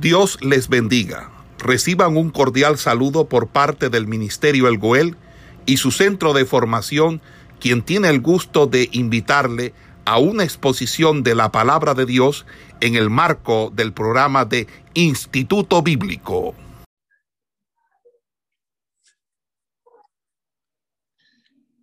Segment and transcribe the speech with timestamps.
[0.00, 1.32] Dios les bendiga.
[1.58, 5.16] Reciban un cordial saludo por parte del Ministerio El Goel
[5.64, 7.22] y su centro de formación,
[7.60, 9.72] quien tiene el gusto de invitarle
[10.04, 12.44] a una exposición de la palabra de Dios
[12.80, 16.54] en el marco del programa de Instituto Bíblico.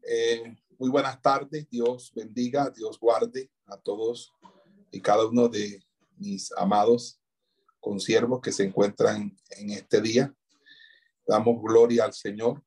[0.07, 4.31] Eh, muy buenas tardes, Dios bendiga, Dios guarde a todos
[4.91, 5.83] y cada uno de
[6.17, 7.19] mis amados
[7.83, 10.33] consiervos que se encuentran en este día.
[11.27, 12.63] Damos gloria al Señor,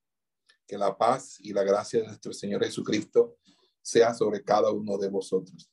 [0.66, 3.38] que la paz y la gracia de nuestro Señor Jesucristo
[3.80, 5.70] sea sobre cada uno de vosotros.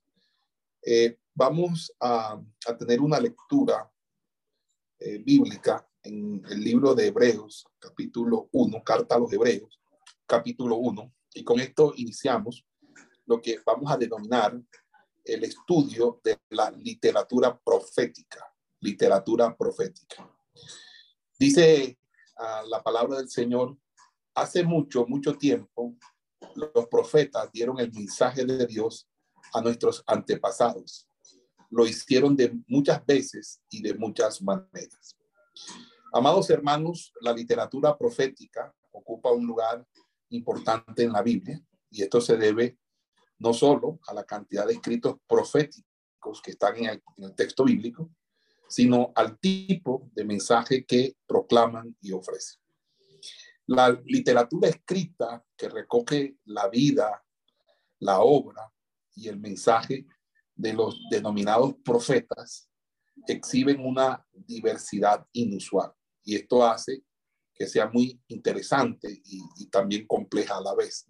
[0.81, 2.41] Eh, vamos a,
[2.79, 3.91] tener una lectura
[4.99, 9.77] eh, bíblica en el libro de Hebreos, capítulo 1, carta a los Hebreos,
[10.25, 12.65] capítulo 1, y con esto iniciamos
[13.25, 14.57] lo que vamos a denominar
[15.25, 18.52] el estudio de la literatura profética
[18.83, 20.29] literatura profética.
[21.39, 21.97] Dice
[22.37, 23.77] ah, la palabra del Señor,
[24.35, 25.95] hace mucho, mucho tiempo,
[26.55, 29.07] los profetas dieron el mensaje de Dios
[29.53, 31.07] a nuestros antepasados.
[31.69, 35.17] Lo hicieron de muchas veces y de muchas maneras.
[36.11, 39.87] Amados hermanos, la literatura profética ocupa un lugar
[40.29, 42.77] importante en la Biblia y esto se debe
[43.39, 48.11] no solo a la cantidad de escritos proféticos que están en el texto bíblico,
[48.73, 52.59] sino al tipo de mensaje que proclaman y ofrecen.
[53.67, 57.23] La literatura escrita que recoge la vida,
[57.99, 58.73] la obra
[59.13, 60.07] y el mensaje
[60.55, 62.67] de los denominados profetas
[63.27, 65.93] exhiben una diversidad inusual
[66.23, 67.03] y esto hace
[67.53, 71.05] que sea muy interesante y, y también compleja a la vez.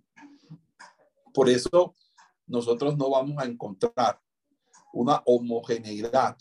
[1.34, 1.96] Por eso
[2.46, 4.20] nosotros no vamos a encontrar
[4.92, 6.36] una homogeneidad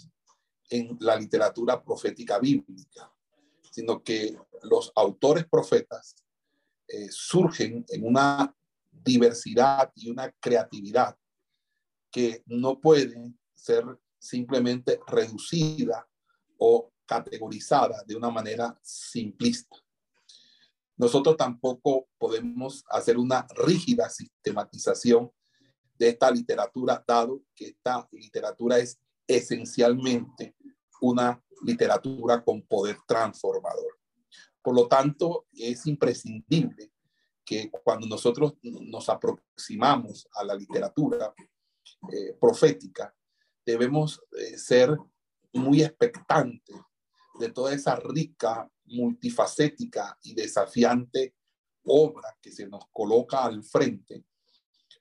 [0.73, 3.13] en la literatura profética bíblica,
[3.71, 6.17] sino que los autores profetas
[6.89, 8.57] eh, surgen en una
[8.91, 11.15] diversidad y una creatividad
[12.11, 13.85] que no pueden ser
[14.19, 16.09] simplemente reducida
[16.57, 19.77] o categorizada de una manera simplista.
[20.97, 25.31] Nosotros tampoco podemos hacer una rígida sistematización
[25.99, 30.55] de esta literatura, dado que esta literatura es esencialmente
[31.03, 33.99] una literatura con poder transformador.
[34.63, 36.93] Por lo tanto, es imprescindible
[37.45, 41.35] que cuando nosotros nos aproximamos a la literatura
[42.13, 43.15] eh, profética,
[43.67, 44.97] debemos eh, ser
[45.53, 46.77] muy expectantes
[47.39, 51.35] de toda esa rica, multifacética y desafiante
[51.85, 54.25] obra que se nos coloca al frente,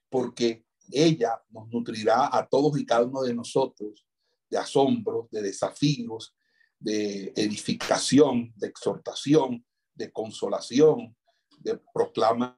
[0.09, 4.05] porque ella nos nutrirá a todos y cada uno de nosotros
[4.51, 6.35] de asombro, de desafíos,
[6.77, 11.15] de edificación, de exhortación, de consolación,
[11.59, 12.57] de proclamas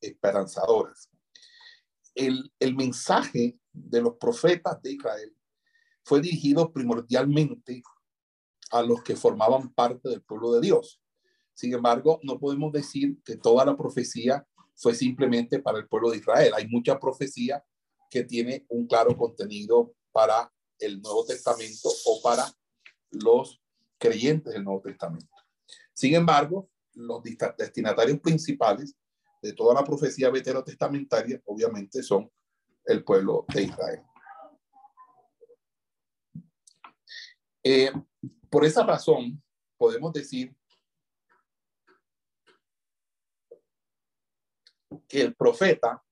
[0.00, 1.10] esperanzadoras.
[2.14, 5.34] El, el mensaje de los profetas de Israel
[6.04, 7.82] fue dirigido primordialmente
[8.70, 11.00] a los que formaban parte del pueblo de Dios.
[11.54, 16.18] Sin embargo, no podemos decir que toda la profecía fue simplemente para el pueblo de
[16.18, 16.52] Israel.
[16.56, 17.64] Hay mucha profecía
[18.10, 22.44] que tiene un claro contenido para el Nuevo Testamento o para
[23.10, 23.60] los
[23.98, 25.34] creyentes del Nuevo Testamento.
[25.92, 27.22] Sin embargo, los
[27.56, 28.94] destinatarios principales
[29.40, 32.30] de toda la profecía veterotestamentaria obviamente son
[32.84, 34.02] el pueblo de Israel.
[37.64, 37.92] Eh,
[38.50, 39.42] por esa razón,
[39.76, 40.54] podemos decir
[45.08, 46.04] que el profeta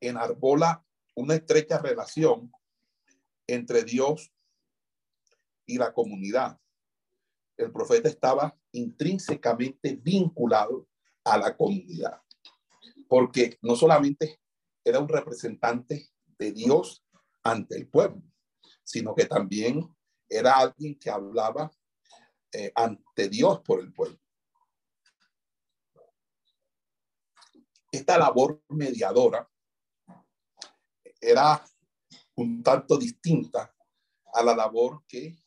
[0.00, 0.84] enarbola
[1.14, 2.52] una estrecha relación
[3.54, 4.32] entre Dios
[5.66, 6.58] y la comunidad.
[7.56, 10.88] El profeta estaba intrínsecamente vinculado
[11.24, 12.22] a la comunidad,
[13.08, 14.40] porque no solamente
[14.84, 17.04] era un representante de Dios
[17.42, 18.22] ante el pueblo,
[18.82, 19.94] sino que también
[20.28, 21.70] era alguien que hablaba
[22.52, 24.18] eh, ante Dios por el pueblo.
[27.92, 29.48] Esta labor mediadora
[31.20, 31.62] era
[32.36, 33.74] un tanto distinta
[34.32, 35.38] a la labor que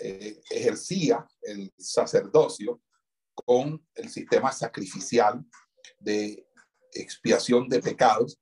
[0.00, 2.82] eh, ejercía el sacerdocio
[3.34, 5.44] con el sistema sacrificial
[5.98, 6.46] de
[6.92, 8.38] expiación de pecados,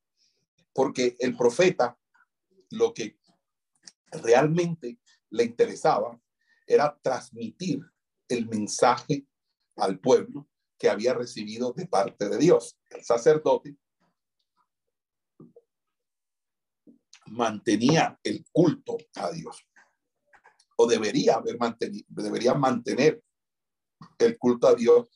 [0.72, 1.98] porque el profeta
[2.70, 3.18] lo que
[4.10, 4.98] realmente
[5.30, 6.20] le interesaba
[6.66, 7.80] era transmitir
[8.28, 9.26] el mensaje
[9.76, 10.48] al pueblo
[10.78, 12.78] que había recibido de parte de Dios.
[12.88, 13.76] El sacerdote
[17.30, 19.66] mantenía el culto a Dios.
[20.82, 23.22] o debería haber mantenido, debería mantener
[24.18, 25.10] el culto a Dios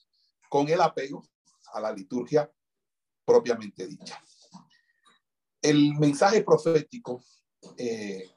[0.50, 1.26] con el apego
[1.72, 2.50] a la liturgia
[3.24, 4.22] propiamente dicha.
[5.62, 7.24] El mensaje profético
[7.78, 8.30] eh,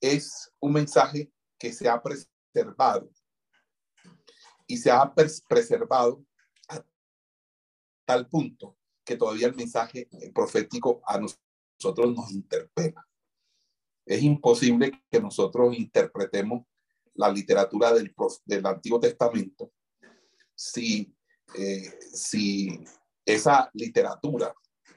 [0.00, 3.08] es un mensaje que se ha preservado
[4.66, 5.14] y se ha
[5.48, 6.24] preservado
[6.68, 6.84] a
[8.04, 11.47] tal punto que todavía el mensaje profético a nosotros
[11.84, 13.06] nos interpela.
[14.04, 16.66] Es imposible que nosotros interpretemos
[17.14, 18.14] la literatura del,
[18.44, 19.72] del Antiguo Testamento
[20.54, 21.14] si,
[21.56, 22.82] eh, si
[23.24, 24.54] esa literatura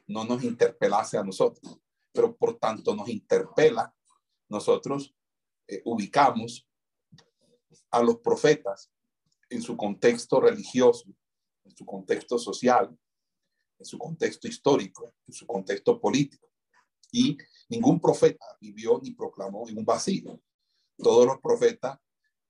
[0.08, 1.80] no nos interpelase a nosotros,
[2.12, 3.94] pero por tanto nos interpela,
[4.50, 5.16] nosotros
[5.68, 6.68] eh, ubicamos
[7.92, 8.92] a los profetas
[9.50, 11.06] en su contexto religioso,
[11.64, 12.98] en su contexto social,
[13.78, 16.51] en su contexto histórico, en su contexto político.
[17.12, 17.38] Y
[17.70, 20.42] ningún profeta vivió ni proclamó en un vacío.
[20.98, 21.98] Todos los profetas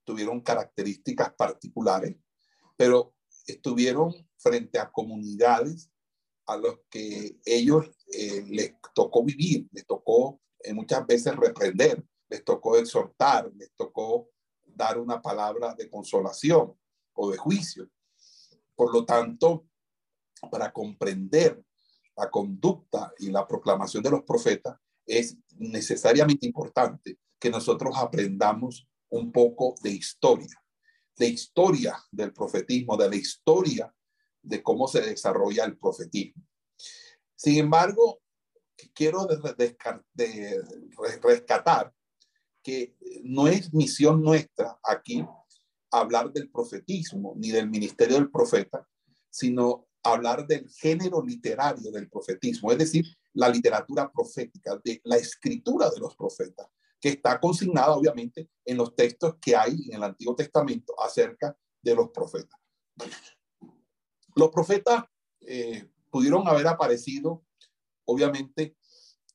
[0.04, 2.16] tuvieron características particulares,
[2.76, 3.14] pero
[3.46, 5.92] estuvieron frente a comunidades
[6.46, 12.44] a los que ellos eh, les tocó vivir, les tocó eh, muchas veces reprender, les
[12.44, 14.30] tocó exhortar, les tocó
[14.66, 16.76] dar una palabra de consolación
[17.14, 17.90] o de juicio.
[18.76, 19.68] Por lo tanto,
[20.50, 21.64] para comprender
[22.22, 29.32] la conducta y la proclamación de los profetas, es necesariamente importante que nosotros aprendamos un
[29.32, 30.64] poco de historia,
[31.18, 33.92] de historia del profetismo, de la historia
[34.44, 36.44] de cómo se desarrolla el profetismo.
[37.36, 38.22] Sin embargo,
[38.94, 39.28] quiero
[41.24, 41.92] rescatar
[42.62, 45.26] que no es misión nuestra aquí
[45.90, 48.88] hablar del profetismo ni del ministerio del profeta,
[49.32, 55.90] sino hablar del género literario del profetismo, es decir, la literatura profética, de la escritura
[55.90, 56.68] de los profetas,
[57.00, 61.96] que está consignada obviamente en los textos que hay en el Antiguo Testamento acerca de
[61.96, 62.60] los profetas.
[64.36, 65.06] Los profetas
[65.42, 67.44] eh, pudieron haber aparecido,
[68.06, 68.76] obviamente,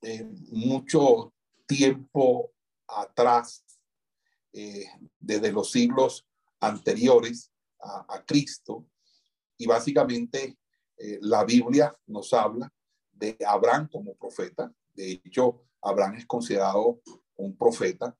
[0.03, 1.35] eh, mucho
[1.67, 2.53] tiempo
[2.87, 3.65] atrás,
[4.53, 4.87] eh,
[5.19, 6.27] desde los siglos
[6.61, 8.87] anteriores a, Cristo,
[9.58, 10.58] y básicamente
[10.99, 12.73] eh, la Biblia nos habla
[13.12, 14.73] de Abraham como profeta.
[14.94, 17.00] De hecho, Abraham es considerado
[17.37, 18.17] un profeta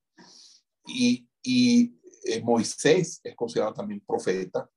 [0.87, 1.95] y, y
[2.43, 4.69] Moisés es considerado también profeta.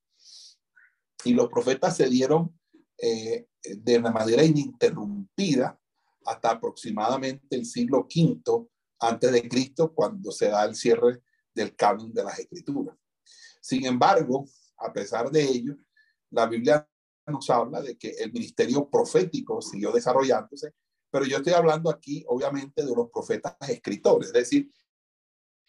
[1.24, 2.58] Y los profetas se dieron
[2.98, 5.80] eh, de una manera ininterrumpida
[6.26, 8.68] hasta aproximadamente el siglo V
[9.00, 11.22] antes de Cristo, cuando se da el cierre
[11.54, 12.96] del canon de las escrituras.
[13.62, 14.46] Sin embargo,
[14.78, 15.78] a pesar de ello,
[16.32, 16.88] la Biblia
[17.28, 20.74] nos habla de que el ministerio profético siguió desarrollándose,
[21.12, 24.72] pero yo estoy hablando aquí, obviamente, de los profetas escritores, es decir,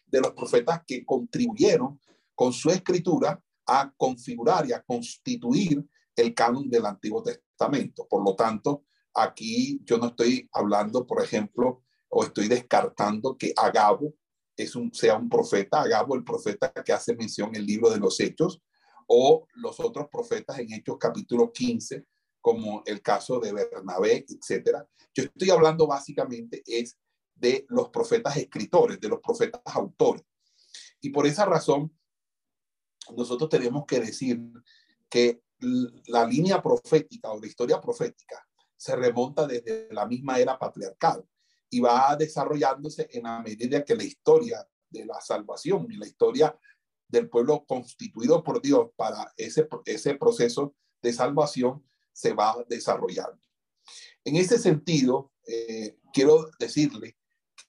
[0.07, 2.01] de los profetas que contribuyeron
[2.35, 5.87] con su escritura a configurar y a constituir
[6.17, 8.07] el canon del Antiguo Testamento.
[8.09, 8.85] Por lo tanto,
[9.15, 14.15] aquí yo no estoy hablando, por ejemplo, o estoy descartando que Agabo
[14.57, 17.99] es un, sea un profeta, Agabo el profeta que hace mención en el libro de
[17.99, 18.61] los Hechos,
[19.13, 22.07] o los otros profetas en Hechos capítulo 15,
[22.41, 24.87] como el caso de Bernabé, etcétera.
[25.13, 26.97] Yo estoy hablando básicamente es
[27.35, 30.23] de los profetas escritores, de los profetas autores.
[31.01, 31.93] Y por esa razón,
[33.17, 34.41] nosotros tenemos que decir
[35.09, 35.43] que
[36.07, 38.47] la línea profética o la historia profética
[38.77, 41.27] se remonta desde la misma era patriarcal
[41.69, 46.57] y va desarrollándose en la medida que la historia de la salvación y la historia
[47.11, 53.41] del pueblo constituido por Dios para ese, ese proceso de salvación se va desarrollando.
[54.25, 57.17] En ese sentido, eh, quiero decirle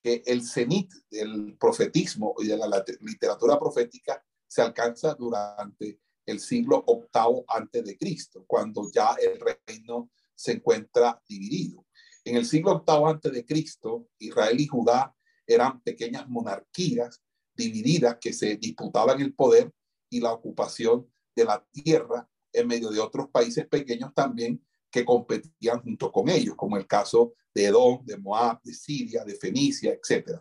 [0.04, 6.84] que el cenit del profetismo y de la literatura profética se alcanza durante el siglo
[6.86, 11.86] octavo antes de Cristo, cuando ya el reino se encuentra dividido.
[12.24, 15.16] En el siglo octavo antes de Cristo, Israel y Judá
[15.48, 17.22] eran pequeñas monarquías
[17.62, 19.72] divididas que se disputaban el poder
[20.10, 25.82] y la ocupación de la tierra en medio de otros países pequeños también que competían
[25.82, 30.40] junto con ellos, como el caso de Edom, de Moab, de Siria, de Fenicia, etc.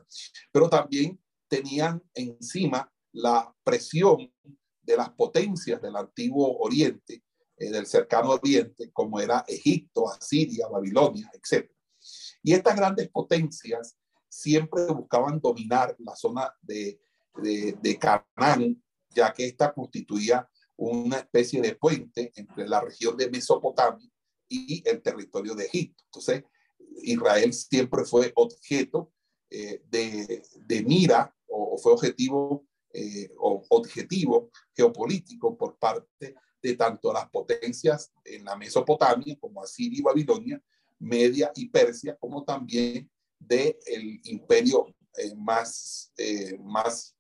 [0.50, 4.32] Pero también tenían encima la presión
[4.82, 7.22] de las potencias del antiguo Oriente,
[7.56, 11.70] eh, del cercano Oriente, como era Egipto, Asiria, Babilonia, etc.
[12.42, 13.96] Y estas grandes potencias
[14.28, 17.00] siempre buscaban dominar la zona de,
[17.36, 23.30] de, de Canaán, ya que esta constituía una especie de puente entre la región de
[23.30, 24.10] Mesopotamia
[24.48, 26.02] y el territorio de Egipto.
[26.06, 26.44] Entonces,
[27.02, 29.12] Israel siempre fue objeto
[29.50, 37.12] eh, de, de, mira o, fue objetivo eh, o objetivo geopolítico por parte de tanto
[37.12, 40.62] las potencias en la Mesopotamia como Asiria y Babilonia,
[40.98, 46.12] Media y Persia, como también del el imperio eh, más,
[46.60, 47.16] más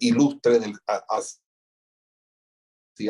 [0.00, 1.40] ilustre del, hacia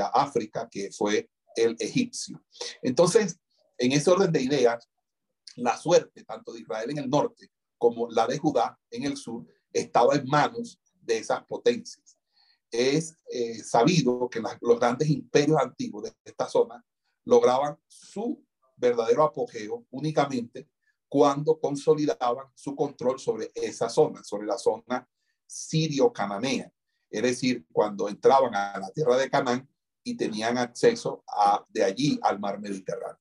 [0.07, 2.43] África, que fue el egipcio.
[2.83, 3.39] Entonces,
[3.79, 4.89] en ese orden de ideas,
[5.57, 9.47] la suerte tanto de Israel en el norte como la de Judá en el sur
[9.73, 12.19] estaba en manos de esas potencias.
[12.71, 16.85] Es eh, sabido que los grandes imperios antiguos de esta zona
[17.25, 18.45] lograban su
[18.77, 20.69] verdadero apogeo únicamente
[21.09, 25.09] cuando consolidaban su control sobre esa zona, sobre la zona
[25.47, 26.73] sirio-cananea.
[27.11, 29.69] Es decir, cuando entraban a la tierra de Canaán
[30.03, 31.25] y tenían acceso
[31.69, 33.21] de allí al mar Mediterráneo.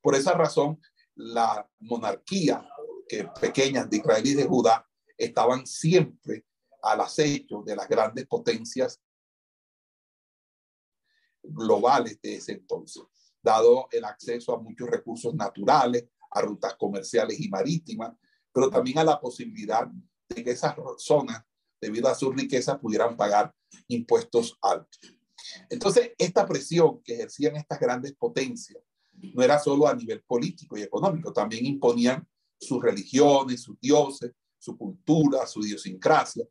[0.00, 0.80] Por esa razón,
[1.14, 2.66] la monarquía
[3.08, 4.88] que pequeñas de Israel y de Judá
[5.18, 6.46] estaban siempre
[6.82, 9.00] al acecho de las grandes potencias
[11.42, 13.02] globales de ese entonces,
[13.42, 18.14] dado el acceso a muchos recursos naturales, a rutas comerciales y marítimas,
[18.52, 19.88] pero también a la posibilidad
[20.34, 21.42] que esas zonas,
[21.80, 23.52] debido a su riqueza, pudieran pagar
[23.88, 25.00] impuestos altos.
[25.68, 28.82] Entonces, esta presión que ejercían estas grandes potencias
[29.12, 32.26] no era solo a nivel político y económico, también imponían
[32.58, 36.44] sus religiones, sus dioses, su cultura, su idiosincrasia.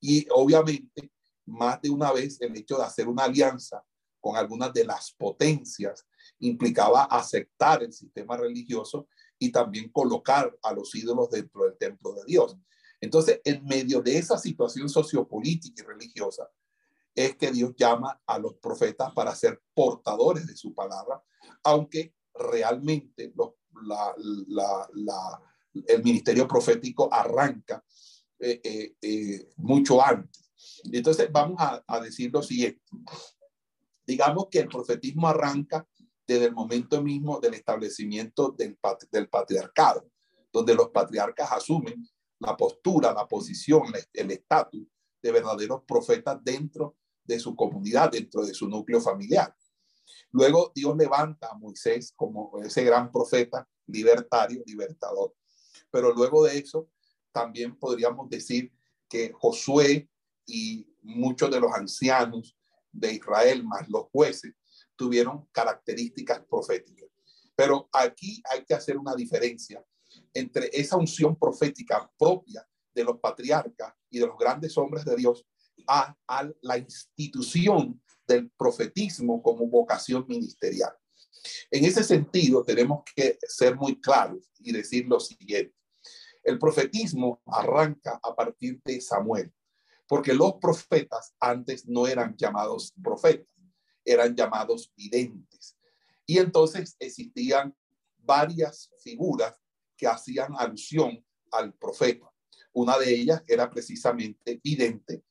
[0.00, 1.10] Y obviamente,
[1.46, 3.82] más de una vez, el hecho de hacer una alianza
[4.20, 6.06] con algunas de las potencias
[6.40, 9.08] implicaba aceptar el sistema religioso
[9.38, 12.56] y también colocar a los ídolos dentro del templo de Dios.
[13.00, 16.50] Entonces, en medio de esa situación sociopolítica y religiosa,
[17.14, 21.22] es que Dios llama a los profetas para ser portadores de su palabra,
[21.64, 23.32] aunque realmente
[25.86, 27.84] el ministerio profético arranca
[28.38, 30.52] eh, eh, eh, mucho antes.
[30.84, 32.80] Entonces vamos a, decir lo siguiente.
[34.06, 35.86] Digamos que el profetismo arranca
[36.26, 38.78] desde el momento mismo del establecimiento del,
[39.10, 40.08] del patriarcado,
[40.52, 42.06] donde los patriarcas asumen
[42.40, 44.86] la postura, la posición, el estatus
[45.22, 49.54] de verdaderos profetas dentro de su comunidad, dentro de su núcleo familiar.
[50.32, 55.34] Luego Dios levanta a Moisés como ese gran profeta libertario, libertador.
[55.90, 56.88] Pero luego de eso,
[57.32, 58.72] también podríamos decir
[59.08, 60.08] que Josué
[60.46, 62.56] y muchos de los ancianos
[62.92, 64.54] de Israel, más los jueces,
[64.96, 67.08] tuvieron características proféticas.
[67.54, 69.84] Pero aquí hay que hacer una diferencia
[70.34, 75.44] entre esa unción profética propia de los patriarcas y de los grandes hombres de Dios
[75.86, 80.92] a, a la institución del profetismo como vocación ministerial.
[81.70, 85.74] En ese sentido, tenemos que ser muy claros y decir lo siguiente.
[86.42, 89.52] El profetismo arranca a partir de Samuel,
[90.06, 93.46] porque los profetas antes no eran llamados profetas,
[94.04, 95.76] eran llamados videntes.
[96.26, 97.74] Y entonces existían
[98.18, 99.60] varias figuras
[100.00, 102.32] que hacían alusión al profeta.
[102.72, 105.24] Una de ellas era precisamente vidente,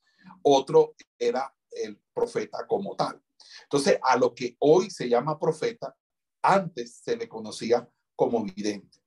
[0.43, 3.19] otro era el profeta como tal.
[3.63, 5.97] Entonces, a lo que hoy se llama profeta,
[6.43, 8.99] antes se le conocía como vidente.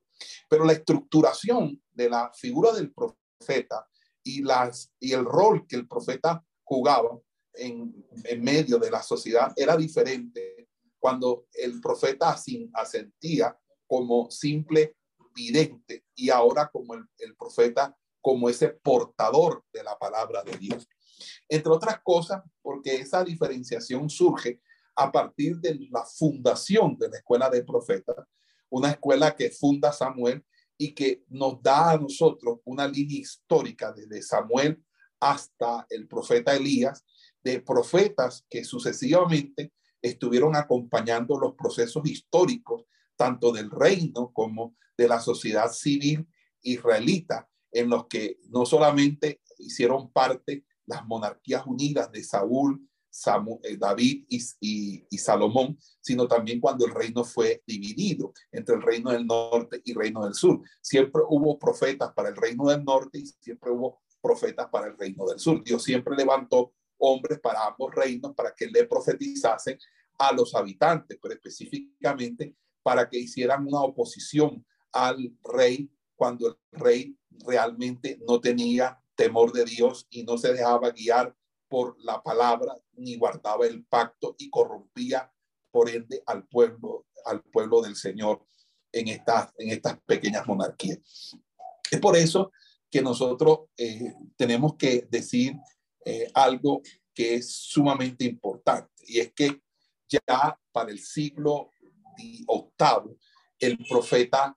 [0.49, 3.87] Pero la estructuración de la figura del profeta
[4.21, 7.17] y, las, y el rol que el profeta jugaba
[7.53, 10.67] en, en medio de la sociedad era diferente
[10.99, 12.35] cuando el profeta
[12.73, 14.97] asentía como simple
[15.33, 20.87] vidente y ahora como el, profeta como ese portador de la palabra de Dios.
[21.49, 24.61] Entre otras cosas, porque esa diferenciación surge
[24.95, 28.15] a partir de la fundación de la escuela de profetas,
[28.69, 30.43] una escuela que funda Samuel
[30.77, 34.83] y que nos da a nosotros una línea histórica desde Samuel
[35.19, 37.05] hasta el profeta Elías,
[37.43, 42.83] de profetas que sucesivamente estuvieron acompañando los procesos históricos,
[43.15, 46.27] tanto del reino como de la sociedad civil
[46.61, 52.87] israelita, en los que no solamente hicieron parte las monarquías unidas de Saúl,
[53.63, 59.27] eh, David y, Salomón, sino también cuando el reino fue dividido entre el reino del
[59.27, 60.61] norte y el reino del sur.
[60.81, 65.25] Siempre hubo profetas para el reino del norte y siempre hubo profetas para el reino
[65.27, 65.63] del sur.
[65.63, 69.77] Dios siempre levantó hombres para ambos reinos para que le profetizasen
[70.17, 77.17] a los habitantes, pero específicamente para que hicieran una oposición al rey cuando el rey
[77.45, 81.35] realmente no tenía temor de Dios y no se dejaba guiar
[81.67, 85.31] por la palabra ni guardaba el pacto y corrompía
[85.71, 88.45] por ende al pueblo, al pueblo del Señor
[88.91, 90.99] en estas, en estas pequeñas monarquías.
[91.89, 92.51] Es por eso
[92.89, 95.55] que nosotros eh, tenemos que decir
[96.05, 96.81] eh, algo
[97.13, 99.61] que es sumamente importante y es que
[100.07, 101.71] ya para el siglo
[102.47, 103.17] octavo
[103.59, 104.55] el profeta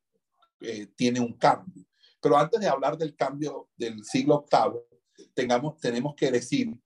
[0.60, 1.84] eh, tiene un cambio.
[2.20, 4.86] Pero antes de hablar del cambio del siglo octavo,
[5.34, 6.78] tengamos, tenemos que decir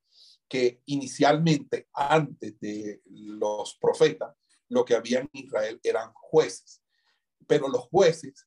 [0.48, 4.34] que inicialmente, antes de los profetas,
[4.68, 6.82] lo que había en Israel eran jueces.
[7.46, 8.46] Pero los jueces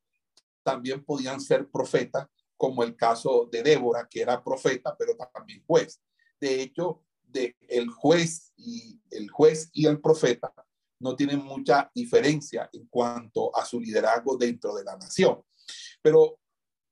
[0.64, 2.28] también podían ser profetas,
[2.58, 6.02] como el caso de Débora, que era profeta, pero también juez.
[6.40, 7.04] De hecho,
[7.34, 10.54] el juez y el juez y el profeta
[11.04, 15.44] no tienen mucha diferencia en cuanto a su liderazgo dentro de la nación.
[16.02, 16.40] Pero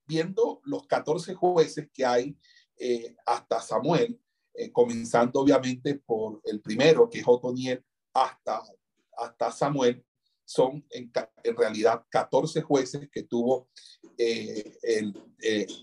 [0.05, 2.37] viendo los 14 jueces que hay
[2.77, 4.19] eh, hasta Samuel,
[4.53, 8.61] eh, comenzando obviamente por el primero, que es Otoniel, hasta,
[9.17, 10.03] hasta Samuel,
[10.43, 11.09] son en,
[11.55, 13.69] realidad 14 jueces que tuvo
[14.17, 15.15] eh, el,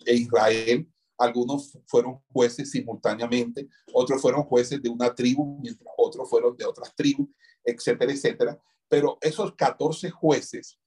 [0.06, 0.86] Israel.
[1.18, 6.94] Algunos fueron jueces simultáneamente, otros fueron jueces de una tribu, mientras otros fueron de otras
[6.94, 7.28] tribus
[7.68, 8.62] etcétera, etcétera.
[8.88, 10.78] Pero esos 14 jueces,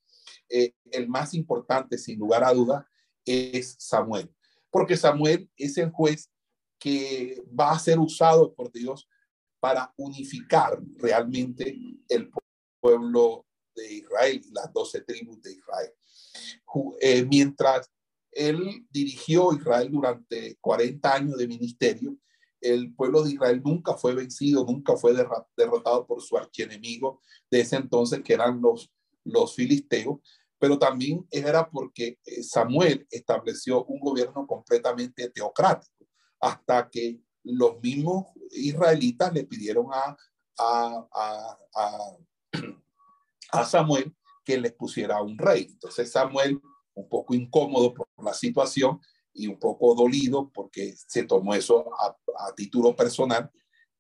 [0.50, 2.88] eh, el más importante, sin lugar a duda,
[3.26, 4.34] es Samuel,
[4.72, 6.32] porque Samuel es el juez
[6.80, 9.08] que va a ser usado por Dios
[9.60, 11.78] para unificar realmente
[12.10, 12.32] el
[12.80, 13.46] pueblo
[13.76, 15.94] de Israel, las doce tribus de Israel.
[17.00, 17.92] Eh, mientras
[18.32, 22.18] él dirigió Israel durante 40 años de ministerio,
[22.62, 25.14] el pueblo de Israel nunca fue vencido, nunca fue
[25.58, 28.92] derrotado por su archienemigo de ese entonces, que eran los,
[29.56, 30.20] filisteos,
[30.60, 36.08] pero también era porque eh, Samuel estableció un gobierno completamente teocrático,
[36.40, 40.16] hasta que los mismos israelitas le pidieron a,
[40.58, 41.08] a
[43.66, 45.68] Samuel que les pusiera un rey.
[45.70, 46.60] Entonces Samuel,
[46.93, 49.00] un poco incómodo por la situación,
[49.33, 52.17] y un poco dolido porque se tomó eso a,
[52.55, 53.50] título personal,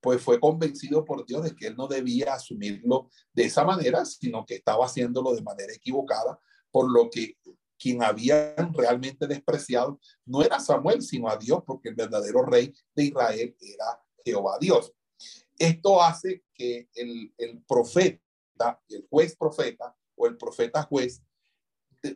[0.01, 4.45] pues fue convencido por Dios de que él no debía asumirlo de esa manera, sino
[4.45, 6.39] que estaba haciéndolo de manera equivocada,
[6.71, 7.37] por lo que
[7.77, 13.03] quien habían realmente despreciado no era Samuel, sino a Dios, porque el verdadero rey de
[13.05, 14.91] Israel era Jehová Dios.
[15.57, 21.21] Esto hace que el, el profeta, el juez profeta o el profeta juez,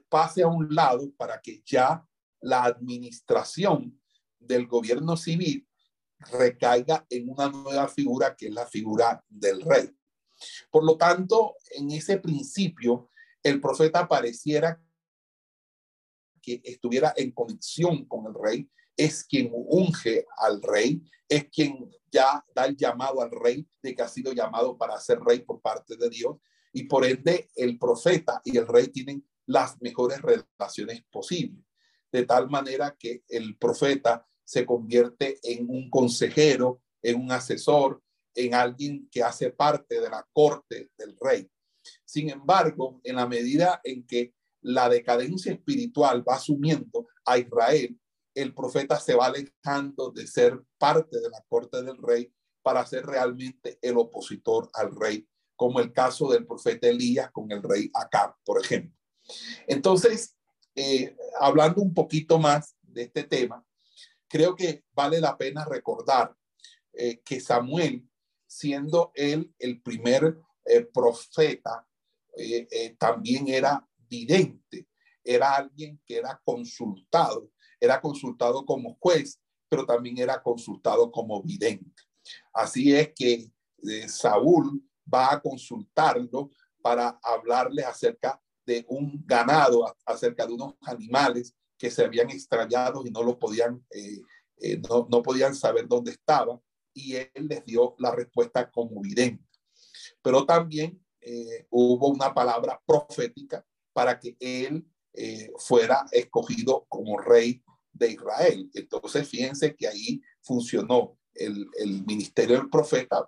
[0.10, 2.06] pase a un lado para que ya
[2.42, 4.00] la administración
[4.40, 5.68] del gobierno civil
[6.32, 9.90] recaiga en una nueva figura que es la figura del rey.
[10.70, 13.10] Por lo tanto, en ese principio,
[13.44, 14.82] el profeta pareciera
[16.42, 22.46] que estuviera en conexión con el rey, es quien unge al rey, es quien ya
[22.54, 25.98] da el llamado al rey de que ha sido llamado para ser rey por parte
[25.98, 26.38] de Dios,
[26.72, 31.66] y por ende el profeta y el rey tienen las mejores relaciones posibles
[32.16, 38.02] de tal manera que el profeta se convierte en un consejero, en un asesor,
[38.34, 41.50] en alguien que hace parte de la corte del rey.
[42.06, 48.00] Sin embargo, en la medida en que la decadencia espiritual va asumiendo a Israel,
[48.34, 52.32] el profeta se va alejando de ser parte de la corte del rey
[52.62, 57.62] para ser realmente el opositor al rey, como el caso del profeta Elías con el
[57.62, 58.96] rey Acab, por ejemplo.
[59.68, 60.36] Entonces,
[60.76, 63.66] eh, hablando un poquito más de este tema,
[64.28, 66.36] creo que vale la pena recordar
[66.94, 68.08] eh, que Samuel,
[68.46, 71.88] siendo él el primer eh, profeta,
[72.98, 74.90] también era vidente,
[75.24, 82.04] era alguien que era consultado, era consultado como juez, pero también era consultado como vidente.
[82.52, 83.50] Así es que
[84.10, 91.92] Saúl va a consultarlo para hablarle acerca de un ganado, acerca de unos animales que
[91.92, 94.22] se habían extrañado y no lo podían, eh,
[94.58, 96.60] eh, no, no, podían saber dónde estaba,
[96.94, 99.44] y él les dio la respuesta como vidente.
[100.22, 104.86] Pero también eh, hubo una palabra profética para que él
[105.58, 108.70] fuera escogido como rey de Israel.
[108.74, 113.26] Entonces, fíjense que ahí funcionó el, el ministerio del profeta,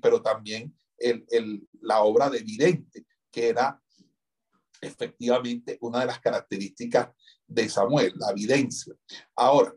[0.00, 3.78] pero también el, el, la obra de vidente, que era
[4.80, 7.10] efectivamente una de las características
[7.46, 8.94] de Samuel, la evidencia.
[9.34, 9.74] Ahora,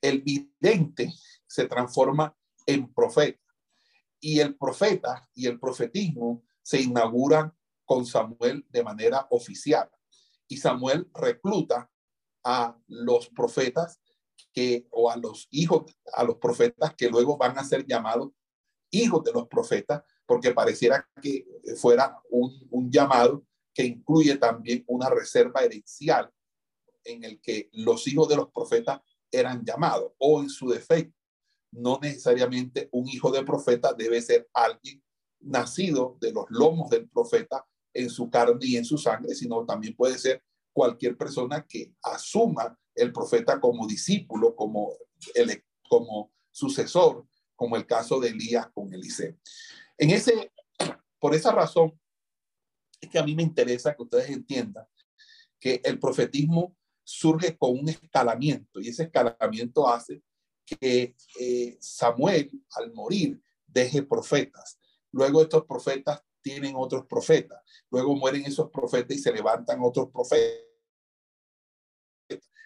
[0.00, 1.12] el vidente
[1.46, 3.40] se transforma en profeta
[4.20, 7.52] y el profeta y el profetismo se inauguran
[7.84, 9.88] con Samuel de manera oficial.
[10.48, 11.90] Y Samuel recluta
[12.44, 14.00] a los profetas
[14.52, 18.30] que, o a los hijos, a los profetas que luego van a ser llamados
[18.90, 23.44] hijos de los profetas, porque pareciera que fuera un llamado
[23.76, 26.32] que incluye también una reserva herencial
[27.04, 31.14] en el que los hijos de los profetas eran llamados, o en su defecto,
[31.72, 35.04] no necesariamente un hijo de profeta debe ser alguien
[35.40, 39.94] nacido de los lomos del profeta en su carne y en su sangre, sino también
[39.94, 44.94] puede ser cualquier persona que asuma el profeta como discípulo, como,
[45.34, 49.36] el, como sucesor, como el caso de Elías con Eliseo.
[49.98, 50.50] En ese,
[51.18, 51.92] por esa razón,
[53.00, 54.86] es que a mí me interesa que ustedes entiendan
[55.58, 60.22] que el profetismo surge con un escalamiento y ese escalamiento hace
[60.64, 64.80] que eh, Samuel, al morir, deje profetas.
[65.12, 67.62] Luego estos profetas tienen otros profetas.
[67.90, 70.64] Luego mueren esos profetas y se levantan otros profetas.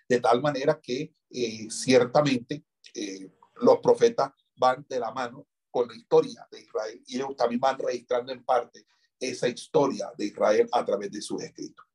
[0.08, 2.64] De tal manera que eh, ciertamente
[2.94, 7.60] eh, los profetas van de la mano con la historia de Israel y ellos también
[7.60, 8.86] van registrando en parte
[9.20, 11.86] esa historia de Israel a través de sus escritos.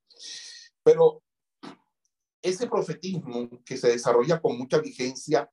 [0.83, 1.23] Pero
[2.41, 5.49] ese profetismo que se desarrolla con mucha vigencia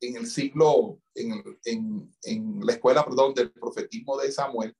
[0.00, 2.12] en el siglo, en,
[2.62, 4.76] la escuela, perdón, del profetismo de Samuel,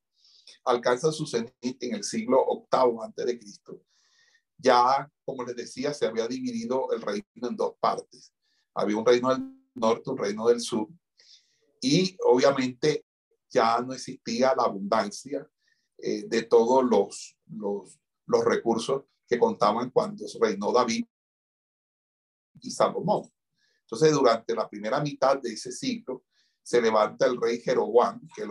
[0.65, 3.83] alcanza su cenit en el siglo octavo antes de Cristo.
[4.59, 8.35] Ya, como les decía, se había dividido el reino en dos partes.
[8.75, 9.43] Había un reino del
[9.75, 10.89] norte, un reino del sur,
[11.81, 13.07] y obviamente
[13.49, 15.49] ya no existía la abundancia
[16.03, 21.07] eh, de todos los, los, los recursos que contaban cuando reinó David
[22.61, 23.31] y Salomón.
[23.83, 26.25] Entonces, durante la primera mitad de ese siglo,
[26.63, 28.47] se levanta el rey Jeroboam, que,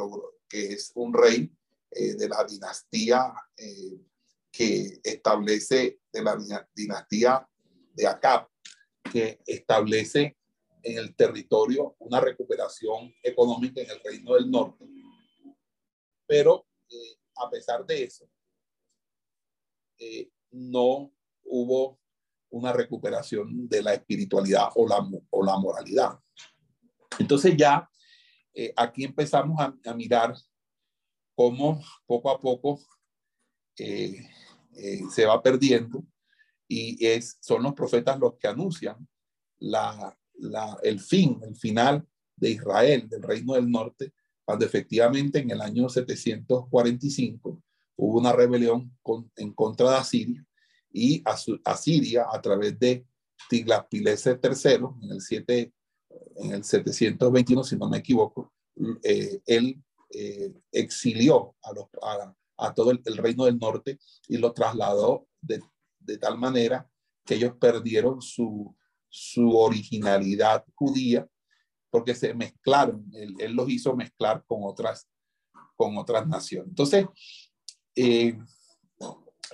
[0.48, 1.52] que es un rey
[1.92, 4.00] eh, de la dinastía eh,
[4.52, 6.38] que establece, de la
[6.76, 7.48] dinastía
[7.94, 8.48] de Acab,
[9.12, 10.38] que establece
[10.84, 14.86] en el territorio una recuperación económica en el reino del norte.
[16.28, 16.68] Pero
[17.39, 18.30] a pesar de eso,
[20.52, 21.12] no
[21.43, 21.99] hubo
[22.49, 26.19] una recuperación de la espiritualidad o la, o la moralidad.
[27.19, 27.89] Entonces ya
[28.75, 30.36] aquí empezamos a, mirar
[31.36, 32.80] cómo poco a poco
[33.78, 34.28] eh,
[34.75, 36.04] eh, se va perdiendo
[36.67, 39.08] y es, son los profetas los que anuncian
[39.60, 44.13] la, la, el fin, el final de Israel, del reino del norte,
[44.50, 47.62] cuando efectivamente en el año 745
[47.98, 48.92] hubo una rebelión
[49.36, 50.44] en contra de Asiria
[50.92, 51.24] y
[51.64, 53.06] Asiria a través de
[53.48, 55.74] Tiglath-Pileser III en el 7
[56.38, 58.52] en el 721 si no me equivoco
[59.04, 59.84] eh, él
[60.16, 61.56] eh, exilió
[62.58, 65.62] a, todo el, reino del norte y lo trasladó de,
[66.20, 66.90] tal manera
[67.24, 68.76] que ellos perdieron su
[69.38, 71.30] originalidad judía
[71.89, 75.08] porque se mezclaron, él, él, los hizo mezclar con otras,
[75.75, 76.69] con otras naciones.
[76.69, 77.06] Entonces,
[77.95, 78.38] eh,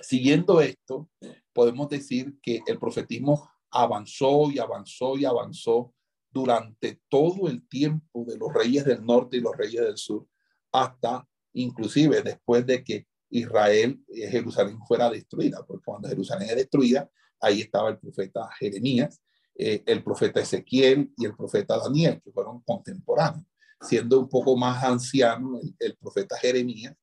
[0.02, 1.08] siguiendo esto,
[1.52, 5.94] podemos decir que el profetismo avanzó y avanzó y avanzó
[6.30, 10.26] durante todo el tiempo de los reyes del norte y los reyes del sur,
[10.72, 17.10] hasta inclusive después de que Israel, eh, Jerusalén fuera destruida, porque cuando Jerusalén es destruida,
[17.40, 19.20] ahí estaba el profeta Jeremías,
[19.58, 23.46] eh, el profeta Ezequiel y el profeta Daniel, que fueron contemporáneos,
[23.80, 26.94] siendo un poco más anciano el, profeta Jeremías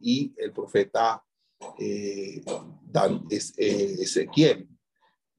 [0.00, 1.22] y el profeta
[1.78, 2.42] eh,
[2.82, 4.68] Dan, Ezequiel,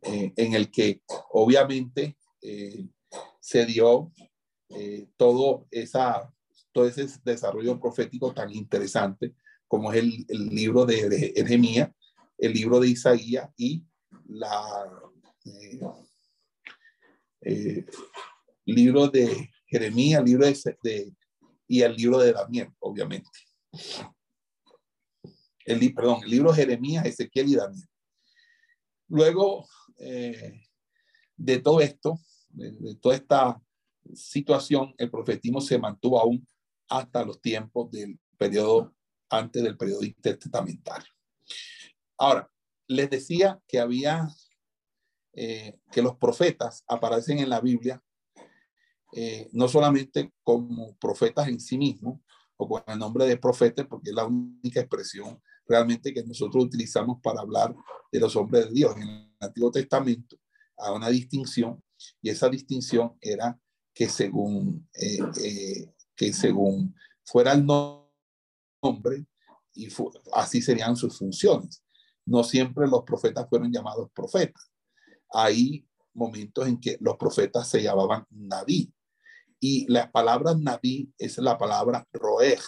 [0.02, 2.18] en el que obviamente
[3.40, 4.12] se dio
[5.16, 6.30] todo esa
[6.74, 9.36] todo ese desarrollo profético tan interesante
[9.68, 11.90] como es el, el libro de, de Jeremías,
[12.38, 13.86] el libro de Isaías y
[14.28, 14.90] la
[17.46, 17.86] eh,
[18.66, 21.14] libro de Jeremías, libro de,
[21.68, 23.30] y el libro de Daniel, obviamente.
[25.66, 27.88] El, perdón, el libro de Jeremías, Ezequiel y Daniel.
[29.08, 30.62] Luego eh,
[31.36, 33.62] de todo esto, de, toda esta
[34.14, 36.46] situación, el profetismo se mantuvo aún
[36.90, 38.94] hasta los tiempos del periodo
[39.30, 41.12] antes del periodo intertestamentario.
[42.18, 42.50] Ahora,
[42.88, 44.28] les decía que había,
[45.34, 48.02] eh, que los profetas aparecen en la Biblia
[49.16, 52.20] eh, no solamente como profetas en sí mismos
[52.58, 57.20] o con el nombre de profetas, porque es la única expresión realmente que nosotros utilizamos
[57.22, 57.76] para hablar
[58.12, 58.96] de los hombres de Dios.
[58.96, 60.38] En el Antiguo Testamento
[60.78, 61.84] hay una distinción
[62.22, 63.60] y esa distinción era
[63.94, 69.26] que según eh, que según fuera el nombre,
[69.74, 69.88] y
[70.34, 71.84] así serían sus funciones.
[72.26, 74.73] No siempre los profetas fueron llamados profetas.
[75.34, 78.94] Hay momentos en que los profetas se llamaban Naví.
[79.60, 82.62] Y la palabra Naví es la palabra Roej.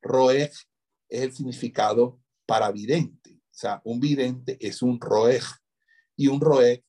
[0.00, 0.50] Roej
[1.08, 3.34] es el significado para vidente.
[3.34, 5.44] O sea, un vidente es un Roej.
[6.16, 6.84] Y un Roej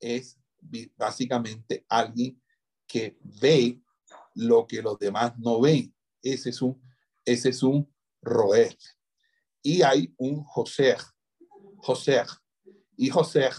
[0.00, 0.38] es
[0.96, 2.40] básicamente alguien
[2.86, 3.80] que ve
[4.34, 5.94] lo que los demás no ven.
[6.22, 6.80] Ese es un,
[7.24, 7.92] ese es un
[8.22, 8.76] roer.
[9.62, 10.96] Y hay un José,
[11.78, 12.22] José.
[12.96, 13.50] Y José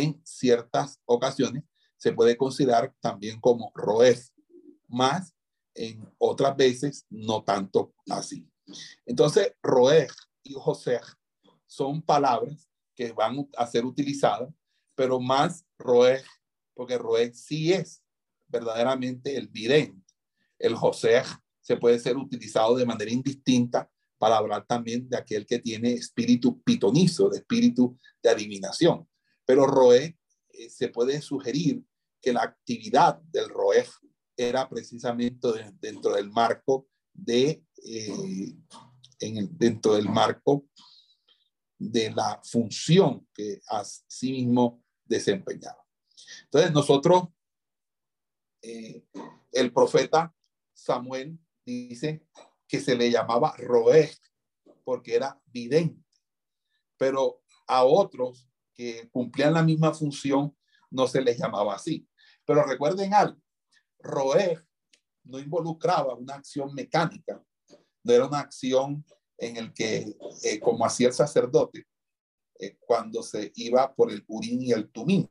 [0.00, 1.64] en ciertas ocasiones
[1.98, 4.18] se puede considerar también como roer,
[4.88, 5.34] más
[5.74, 8.48] en otras veces no tanto así.
[9.06, 10.10] Entonces, roer
[10.42, 11.00] y José
[11.66, 14.52] son palabras que van a ser utilizadas,
[14.94, 16.24] pero más roer,
[16.74, 18.02] porque roer sí es
[18.48, 20.02] verdaderamente el vidente.
[20.58, 21.22] El José
[21.60, 26.62] se puede ser utilizado de manera indistinta para hablar también de aquel que tiene espíritu
[26.62, 29.08] pitonizo, de espíritu de adivinación.
[29.52, 30.16] Pero roer
[30.48, 31.84] eh, se puede sugerir
[32.22, 33.86] que la actividad del roer
[34.34, 35.46] era precisamente
[35.78, 38.56] dentro del marco de, eh,
[39.20, 40.64] en dentro del marco
[41.78, 45.84] de la función que a sí mismo desempeñaba.
[46.44, 47.24] Entonces nosotros,
[48.62, 49.04] eh,
[49.52, 50.34] el profeta
[50.72, 52.26] Samuel dice
[52.66, 54.16] que se le llamaba Roé
[54.82, 56.02] porque era vidente,
[56.96, 60.56] pero a otros que cumplían la misma función
[60.90, 62.06] no se les llamaba así.
[62.44, 63.40] Pero recuerden algo,
[63.98, 64.60] Roé
[65.24, 67.42] no involucraba una acción mecánica,
[68.02, 69.04] no era una acción
[69.38, 71.86] en el que, eh, como hacía el sacerdote,
[72.58, 75.28] eh, cuando se iba por el Urín y el Tumín.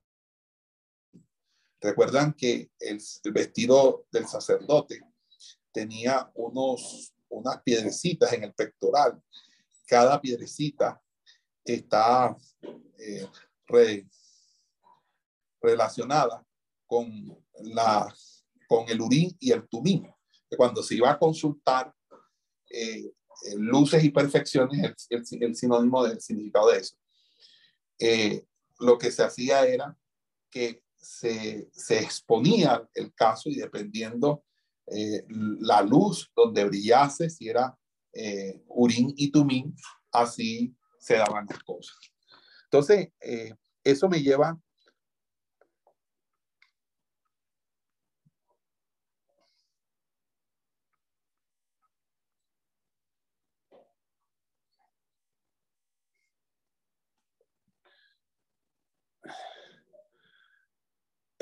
[1.80, 3.02] Recuerdan que el,
[3.34, 5.02] vestido del sacerdote
[5.72, 9.22] tenía unos, unas piedrecitas en el pectoral.
[9.88, 11.01] Cada piedrecita
[11.64, 12.36] está
[12.98, 13.28] eh,
[15.62, 16.46] relacionada
[16.86, 18.14] con la
[18.72, 20.10] con el urín y el tumín.
[20.56, 21.94] Cuando se iba a consultar
[22.70, 26.96] eh, eh, luces y perfecciones, el, sinónimo del significado de eso,
[28.00, 28.46] eh,
[28.80, 29.98] lo que se hacía era
[30.50, 34.46] que se, se exponía el caso y dependiendo
[34.88, 37.78] la luz donde brillase, si era
[38.68, 39.76] urín y tumín,
[40.12, 41.98] así se daban las cosas.
[42.66, 43.10] Entonces,
[43.84, 44.58] eso me lleva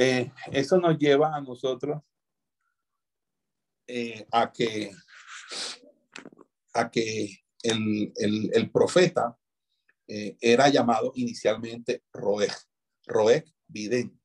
[0.01, 2.01] Eh, eso nos lleva a nosotros
[3.85, 4.91] eh, a que,
[6.73, 9.37] a que el, el, profeta
[10.11, 12.51] eh, era llamado inicialmente Roeg,
[13.05, 14.19] Roeg vidente.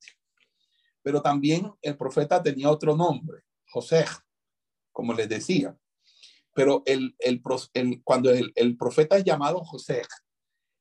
[1.03, 4.07] Pero también el profeta tenía otro nombre, José,
[4.93, 5.79] como les decía.
[6.55, 7.43] Pero el, el,
[8.03, 10.01] cuando el, el profeta es llamado José,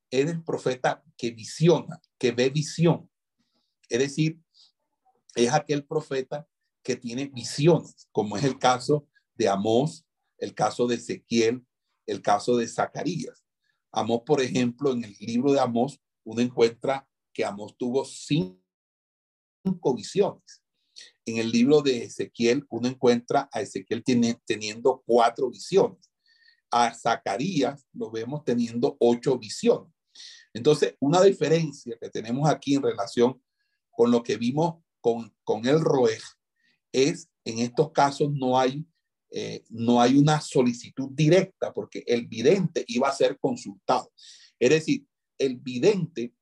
[0.10, 3.12] es el profeta que visiona, que ve visión.
[3.90, 4.40] Es decir,
[5.36, 6.48] es aquel profeta
[6.82, 10.06] que tiene visiones, como es el caso de Amós,
[10.38, 11.66] el caso de Ezequiel,
[12.06, 13.43] el caso de Zacarías.
[13.94, 18.60] Amós, por ejemplo, en el libro de Amós, uno encuentra que Amós tuvo cinco
[19.96, 20.64] visiones.
[21.26, 24.04] En el libro de Ezequiel, uno encuentra a Ezequiel
[24.46, 26.12] teniendo cuatro visiones.
[26.72, 29.94] A Zacarías lo vemos teniendo ocho visiones.
[30.54, 33.42] Entonces, una diferencia que tenemos aquí en relación
[33.92, 36.22] con lo que vimos con, el ROEG
[36.92, 38.86] es, en estos casos no hay,
[39.36, 44.12] eh, no hay una solicitud directa porque el vidente iba a ser consultado.
[44.60, 45.08] Es decir,
[45.40, 46.36] el vidente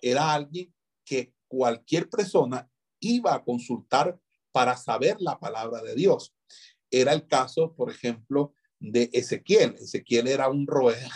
[0.00, 0.72] era alguien
[1.04, 4.16] que cualquier persona iba a consultar
[4.52, 6.34] para saber la palabra de Dios.
[6.88, 9.74] Era el caso, por ejemplo, de Ezequiel.
[9.80, 11.10] Ezequiel era un roeg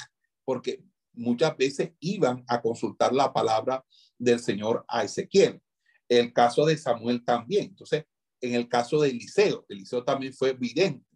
[0.44, 3.84] porque muchas veces iban a consultar la palabra
[4.18, 5.62] del Señor a Ezequiel.
[6.08, 7.66] El caso de Samuel también.
[7.66, 8.04] Entonces,
[8.40, 11.06] en el caso de Eliseo, Eliseo también fue evidente,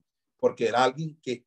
[0.44, 1.46] porque era alguien que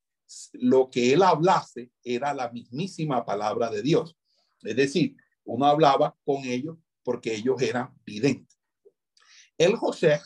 [0.54, 4.18] lo que él hablase era la mismísima palabra de Dios.
[4.64, 8.58] Es decir, uno hablaba con ellos porque ellos eran videntes.
[9.56, 10.20] El José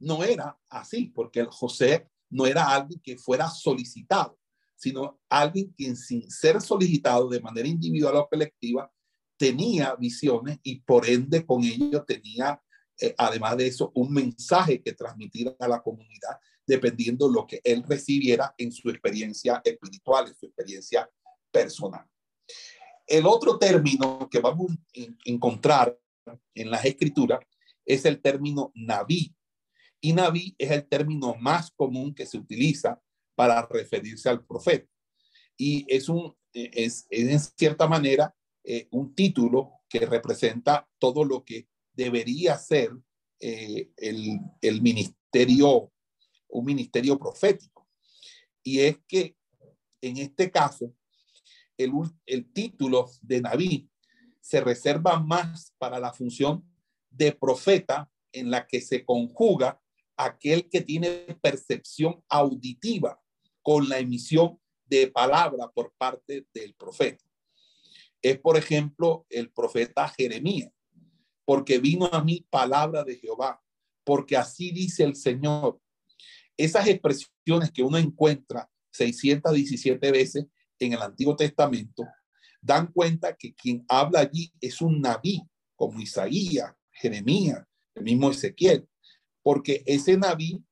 [0.00, 4.36] no era así, porque el José no era alguien que fuera solicitado,
[4.74, 8.92] sino alguien quien sin ser solicitado de manera individual o colectiva
[9.36, 12.60] tenía visiones y por ende con ello tenía
[13.00, 17.84] eh, además de eso, un mensaje que transmitir a la comunidad dependiendo lo que él
[17.86, 21.08] recibiera en su experiencia espiritual, en su experiencia
[21.50, 22.04] personal.
[23.06, 25.96] El otro término que vamos a encontrar
[26.54, 27.40] en las escrituras
[27.84, 29.34] es el término naví.
[30.00, 33.00] Y naví es el término más común que se utiliza
[33.34, 34.88] para referirse al profeta.
[35.56, 41.68] Y es, un, es, en cierta manera eh, un título que representa todo lo que
[41.92, 42.90] debería ser
[43.40, 45.92] eh, el, el ministerio,
[46.48, 47.86] un ministerio profético.
[48.62, 49.36] Y es que
[50.00, 50.94] en este caso,
[51.76, 51.92] el,
[52.26, 53.90] el título de Naví
[54.40, 56.64] se reserva más para la función
[57.10, 59.80] de profeta en la que se conjuga
[60.16, 63.20] aquel que tiene percepción auditiva
[63.62, 67.24] con la emisión de palabra por parte del profeta.
[68.22, 70.72] Es, por ejemplo, el profeta Jeremías,
[71.44, 73.62] porque vino a mí palabra de Jehová,
[74.04, 75.80] porque así dice el Señor.
[76.56, 80.46] Esas expresiones que uno encuentra 617 veces
[80.78, 82.04] en el Antiguo Testamento
[82.60, 85.42] dan cuenta que quien habla allí es un naví,
[85.74, 87.62] como Isaías, Jeremías,
[87.94, 88.88] el mismo Ezequiel,
[89.42, 90.64] porque ese naví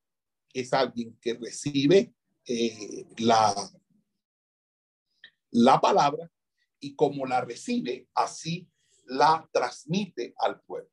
[0.53, 2.15] es alguien que recibe
[2.47, 3.55] eh, la,
[5.51, 6.31] la palabra
[6.81, 8.69] y como la recibe, así
[9.07, 10.91] la transmite al pueblo.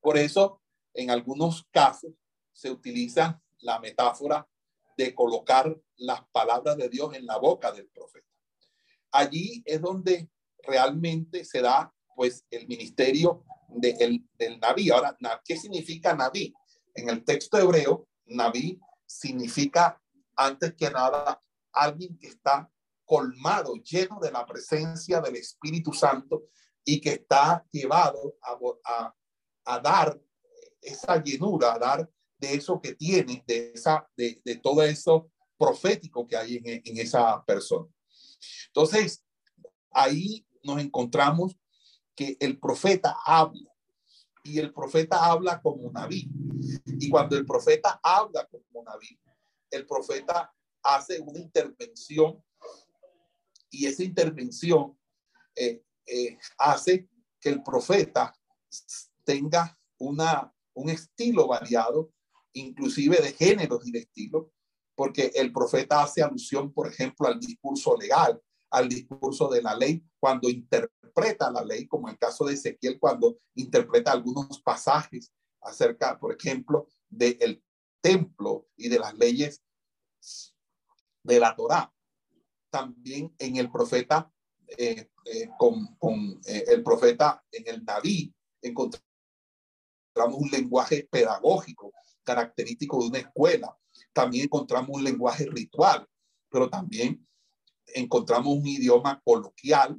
[0.00, 0.62] Por eso,
[0.94, 2.12] en algunos casos,
[2.56, 4.48] se utiliza la metáfora
[4.96, 8.26] de colocar las palabras de Dios en la boca del profeta.
[9.12, 10.30] Allí es donde
[10.62, 14.90] realmente se da pues el ministerio de del Naví.
[14.90, 16.54] Ahora, ¿qué significa Naví?
[16.94, 20.00] En el texto hebreo, Naví significa
[20.34, 21.42] antes que nada
[21.72, 22.70] alguien que está
[23.04, 26.48] colmado, lleno de la presencia del Espíritu Santo
[26.84, 29.14] y que está llevado a,
[29.64, 30.18] a, dar
[30.80, 36.26] esa llenura, a dar de eso que tiene, de, esa, de, de todo eso profético
[36.26, 37.88] que hay en, esa persona.
[38.68, 39.24] Entonces,
[39.90, 41.56] ahí nos encontramos
[42.14, 43.70] que el profeta habla
[44.44, 46.30] y el profeta habla como Naví.
[46.86, 49.18] Y cuando el profeta habla como Naví,
[49.70, 52.42] el profeta hace una intervención
[53.70, 54.96] y esa intervención
[55.54, 57.08] eh, eh, hace
[57.40, 58.32] que el profeta
[59.24, 62.12] tenga una, un estilo variado,
[62.56, 64.52] inclusive de géneros y de estilo,
[64.94, 68.40] porque el profeta hace alusión, por ejemplo, al discurso legal,
[68.70, 73.38] al discurso de la ley, cuando interpreta la ley, como el caso de Ezequiel, cuando
[73.54, 77.62] interpreta algunos pasajes acerca, por ejemplo, del
[78.00, 79.62] templo y de las leyes
[81.22, 81.92] de la Torá.
[82.70, 84.32] También en el profeta,
[84.78, 89.02] eh, eh, con, con eh, el profeta en el David, encontramos
[90.34, 91.92] un lenguaje pedagógico
[92.26, 93.78] característico de una escuela.
[94.12, 96.06] También encontramos un lenguaje ritual,
[96.50, 97.26] pero también
[97.86, 99.98] encontramos un idioma coloquial,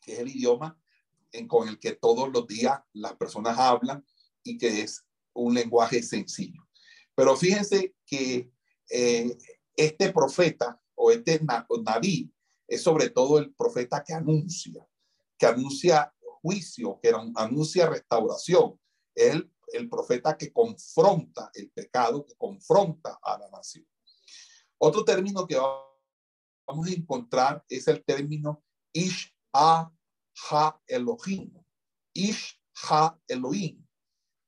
[0.00, 0.80] que es el idioma
[1.46, 4.02] con el que todos los días las personas hablan
[4.42, 6.66] y que es un lenguaje sencillo.
[7.14, 8.50] Pero fíjense que
[8.90, 9.36] eh,
[9.76, 11.40] este profeta o este
[11.84, 12.32] Naví
[12.66, 14.88] es sobre todo el profeta que anuncia,
[15.36, 18.80] que anuncia juicio, que anuncia restauración.
[19.14, 23.86] El, el profeta que confronta el pecado, que confronta a la nación.
[24.78, 25.56] Otro término que
[26.66, 29.92] vamos a encontrar es el término Ish Ha
[30.86, 31.52] Elohim.
[32.14, 33.86] Ish Ha Elohim.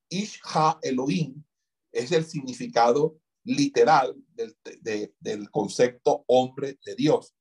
[0.09, 1.43] Ish Ha Elohim
[1.91, 4.55] es el significado literal del,
[5.19, 7.33] del concepto hombre de Dios.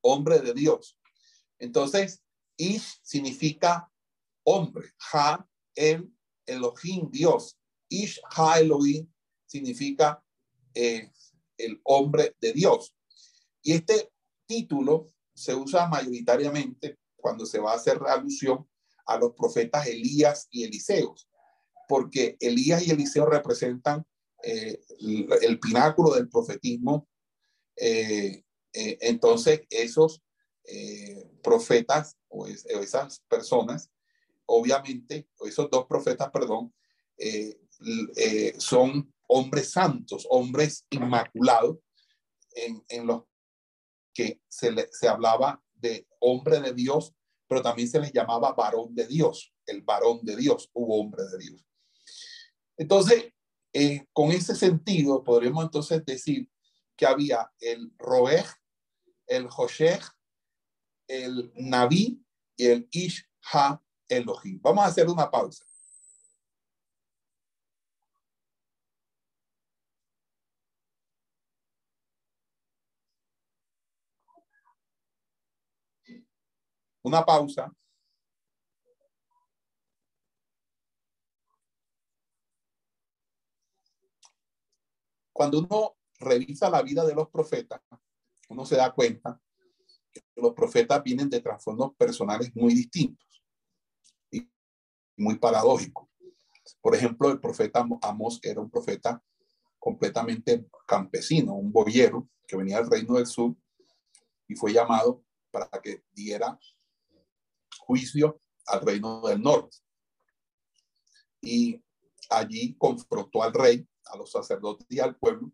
[0.00, 0.98] Hombre de Dios.
[1.58, 2.22] Entonces,
[2.56, 3.90] Ish significa
[4.44, 4.90] hombre.
[5.12, 6.12] Ha, el,
[6.46, 7.58] Elohim, Dios.
[7.88, 9.10] Ish, Ha, Elohim
[9.46, 10.22] significa
[10.74, 11.10] eh,
[11.56, 12.94] el hombre de Dios.
[13.62, 14.10] Y este
[14.46, 18.68] título se usa mayoritariamente cuando se va a hacer alusión
[19.06, 21.28] a los profetas Elías y Eliseos,
[21.88, 24.04] porque Elías y Eliseo representan
[24.42, 24.80] eh,
[25.42, 27.08] el, pináculo del profetismo
[27.76, 30.22] eh, eh, entonces, esos
[30.64, 33.90] eh, profetas o, esas personas,
[34.46, 36.74] obviamente, esos dos profetas, perdón,
[37.16, 37.58] eh,
[38.58, 41.78] son hombres santos, hombres inmaculados,
[42.52, 43.24] en, en los
[44.12, 47.14] que se, se hablaba de hombre de Dios,
[47.46, 51.38] pero también se les llamaba varón de Dios, el varón de Dios, hubo hombre de
[51.38, 51.64] Dios.
[52.76, 53.32] Entonces,
[54.12, 56.48] con ese sentido, podríamos entonces decir
[56.96, 58.44] que había el Roej,
[59.28, 60.02] el Joshech,
[61.06, 62.24] el Naví
[62.56, 64.60] y el Ish Ha Elohim.
[64.62, 65.64] Vamos a hacer una pausa.
[77.02, 77.72] Una pausa.
[85.32, 87.80] Cuando uno revisa la vida de los profetas,
[88.48, 89.40] uno se da cuenta
[90.12, 93.42] que los profetas vienen de trasfondos personales muy distintos
[94.30, 94.48] y
[95.16, 96.08] muy paradójicos.
[96.80, 99.22] Por ejemplo, el profeta Amos era un profeta
[99.78, 103.54] completamente campesino, un boyero que venía del reino del sur
[104.48, 106.58] y fue llamado para que diera
[107.78, 109.76] juicio al reino del norte.
[111.40, 111.82] Y
[112.30, 115.52] allí confrontó al rey, a los sacerdotes y al pueblo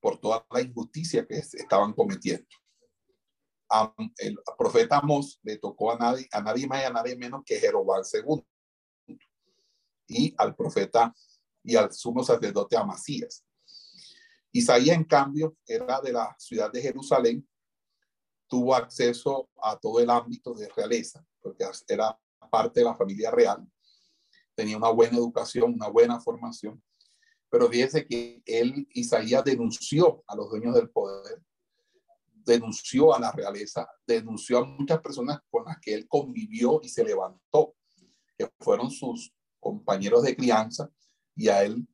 [0.00, 2.46] por toda la injusticia que estaban cometiendo.
[4.18, 7.60] el profeta Amos le tocó a nadie, a nadie más y a nadie menos que
[7.60, 9.16] Jeroboam II
[10.08, 11.14] y al profeta
[11.62, 13.44] y al sumo sacerdote Amasías.
[14.52, 17.48] Isaías, en cambio, era de la ciudad de Jerusalén,
[18.48, 22.18] tuvo acceso a todo el ámbito de realeza, porque era
[22.50, 23.64] parte de la familia real,
[24.56, 26.82] tenía una buena educación, una buena formación,
[27.50, 31.42] pero fíjese que él, Isaías, denunció a los dueños del poder,
[32.44, 37.04] denunció a la realeza, denunció a muchas personas con las que él convivió y se
[37.04, 37.74] levantó,
[38.38, 40.88] que fueron sus compañeros de crianza,
[41.34, 41.86] y a él,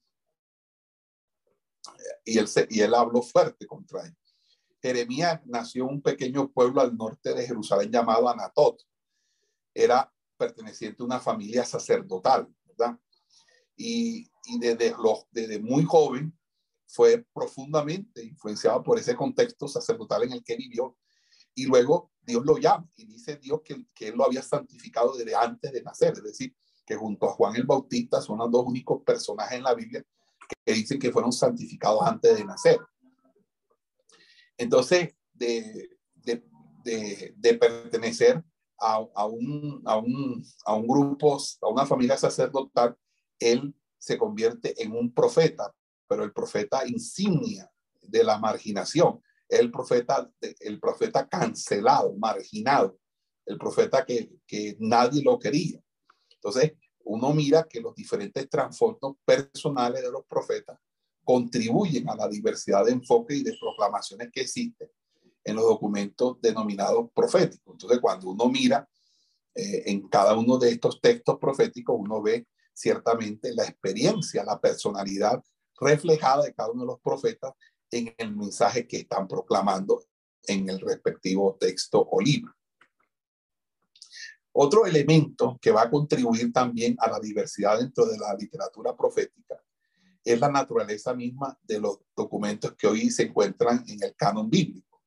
[2.24, 4.16] y él, y él habló fuerte contra él.
[4.82, 8.80] Jeremías nació en un pequeño pueblo al norte de Jerusalén llamado Anatot.
[9.74, 12.98] Era perteneciente a una familia sacerdotal, ¿verdad?
[13.76, 16.36] Y, desde, los, desde muy joven
[16.86, 20.96] fue profundamente influenciado por ese contexto sacerdotal en el que vivió.
[21.54, 25.34] Y luego Dios lo llama y dice Dios que, que él lo había santificado desde
[25.34, 26.54] antes de nacer, es decir,
[26.86, 30.04] que junto a Juan el Bautista son los dos únicos personajes en la Biblia
[30.64, 32.78] que dicen que fueron santificados antes de nacer.
[34.56, 35.90] Entonces, de,
[37.60, 38.42] pertenecer
[38.78, 42.96] a, un, a, un, a un grupo, a una familia sacerdotal,
[43.38, 45.74] él se convierte en un profeta,
[46.08, 47.70] pero el profeta insignia
[48.00, 52.98] de la marginación, el profeta, el profeta cancelado, marginado,
[53.44, 55.80] el profeta que, que nadie lo quería.
[56.30, 56.72] Entonces,
[57.04, 60.78] uno mira que los diferentes trasfondos personales de los profetas
[61.24, 64.88] contribuyen a la diversidad de enfoque y de proclamaciones que existen
[65.42, 67.74] en los documentos denominados proféticos.
[67.74, 68.88] Entonces, cuando uno mira
[69.54, 72.46] eh, en cada uno de estos textos proféticos, uno ve
[72.76, 75.42] ciertamente la experiencia, la personalidad
[75.80, 77.54] reflejada de cada uno de los profetas
[77.90, 80.04] en el mensaje que están proclamando
[80.46, 82.52] en el respectivo texto o libro.
[84.52, 89.62] Otro elemento que va a contribuir también a la diversidad dentro de la literatura profética
[90.22, 95.02] es la naturaleza misma de los documentos que hoy se encuentran en el canon bíblico,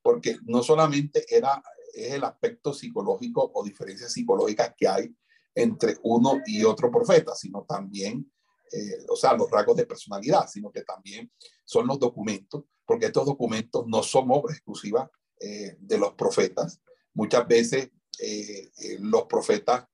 [0.00, 5.14] porque no solamente era, es el aspecto psicológico o diferencias psicológicas que hay
[5.54, 8.30] entre uno y otro profeta, sino también,
[8.72, 11.30] eh, o sea, los rasgos de personalidad, sino que también
[11.64, 15.08] son los documentos, porque estos documentos no son obras exclusivas
[15.40, 16.80] eh, de los profetas.
[17.14, 17.90] Muchas veces
[18.20, 19.86] eh, los profetas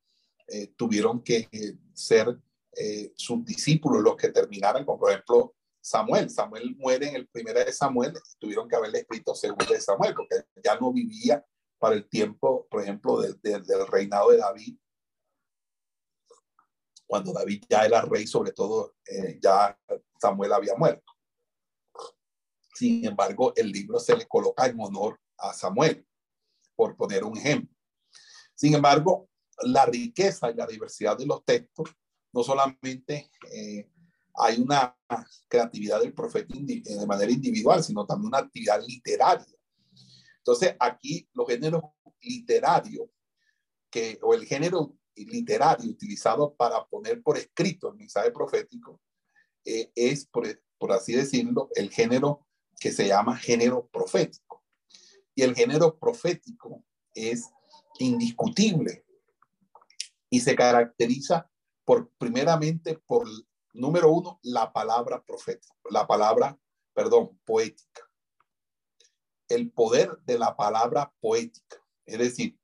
[0.76, 1.46] tuvieron que
[1.92, 2.38] ser
[2.80, 6.30] eh, sus discípulos los que terminaran, como por ejemplo Samuel.
[6.30, 10.36] Samuel muere en el primero de Samuel, tuvieron que haberle escrito segundo de Samuel, porque
[10.62, 11.44] ya no vivía
[11.78, 14.76] para el tiempo, por ejemplo, del reinado de David,
[17.08, 19.76] cuando David ya era rey, sobre todo eh, ya
[20.20, 21.10] Samuel había muerto.
[22.74, 26.06] Sin embargo, el libro se le coloca en honor a Samuel,
[26.76, 27.74] por poner un ejemplo.
[28.54, 29.30] Sin embargo,
[29.62, 31.88] la riqueza y la diversidad de los textos
[32.32, 33.90] no solamente eh,
[34.34, 34.96] hay una
[35.48, 39.46] creatividad del profeta de manera individual, sino también una actividad literaria.
[40.36, 41.82] Entonces, aquí los géneros
[42.20, 43.08] literarios,
[43.90, 44.94] que, o el género
[45.26, 49.00] literario utilizado para poner por escrito el mensaje profético,
[49.64, 50.46] eh, es, por,
[50.78, 52.46] por así decirlo, el género
[52.78, 54.64] que se llama género profético.
[55.34, 57.50] Y el género profético es
[57.98, 59.04] indiscutible
[60.30, 61.50] y se caracteriza
[61.84, 63.26] por primeramente por
[63.72, 66.58] número uno la palabra profética, la palabra,
[66.92, 68.02] perdón, poética.
[69.48, 72.57] El poder de la palabra poética, es decir,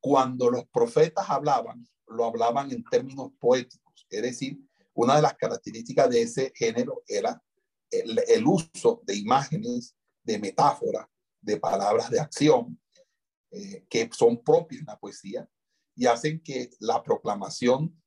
[0.00, 4.58] cuando los profetas hablaban, lo hablaban en términos poéticos, es decir,
[4.94, 7.42] una de las características de ese género era
[7.90, 11.06] el, uso de imágenes, de metáforas,
[11.40, 12.78] de palabras de acción,
[13.50, 15.48] eh, que son propias en la poesía
[15.94, 18.00] y hacen que la proclamación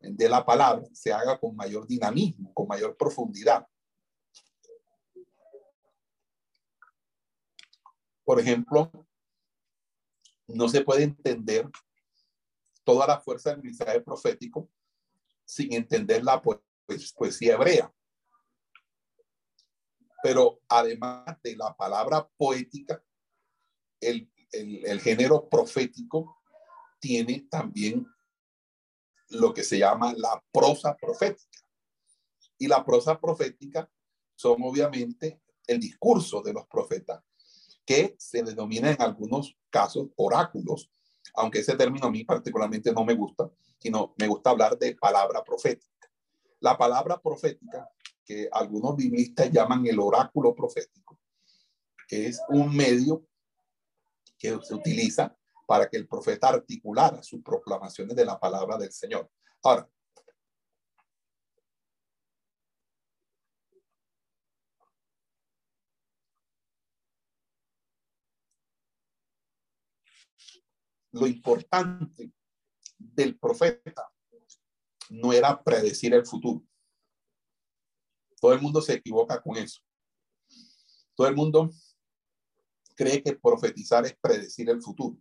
[0.00, 3.66] de la palabra se haga con mayor dinamismo, con mayor profundidad.
[8.24, 8.90] Por ejemplo,
[10.56, 11.68] no se puede entender
[12.84, 14.70] toda la fuerza del mensaje profético
[15.44, 16.42] sin entender la
[17.16, 17.92] poesía hebrea.
[20.22, 23.02] Pero además de la palabra poética,
[24.00, 26.42] el, el género profético
[26.98, 28.06] tiene también
[29.28, 31.60] lo que se llama la prosa profética.
[32.58, 33.90] Y la prosa profética
[34.34, 37.22] son obviamente el discurso de los profetas,
[37.86, 40.90] que se denomina en algunos casos oráculos,
[41.34, 45.42] aunque ese término a mí particularmente no me gusta, sino me gusta hablar de palabra
[45.44, 46.10] profética.
[46.60, 47.88] La palabra profética,
[48.24, 51.18] que algunos biblistas llaman el oráculo profético,
[52.08, 53.24] es un medio
[54.38, 59.30] que se utiliza para que el profeta articulara sus proclamaciones de la palabra del Señor.
[59.62, 59.88] Ahora,
[71.16, 72.30] lo importante
[72.98, 74.12] del profeta
[75.10, 76.62] no era predecir el futuro.
[78.38, 79.80] Todo el mundo se equivoca con eso.
[81.14, 81.70] Todo el mundo
[82.94, 85.16] cree que profetizar es predecir el futuro.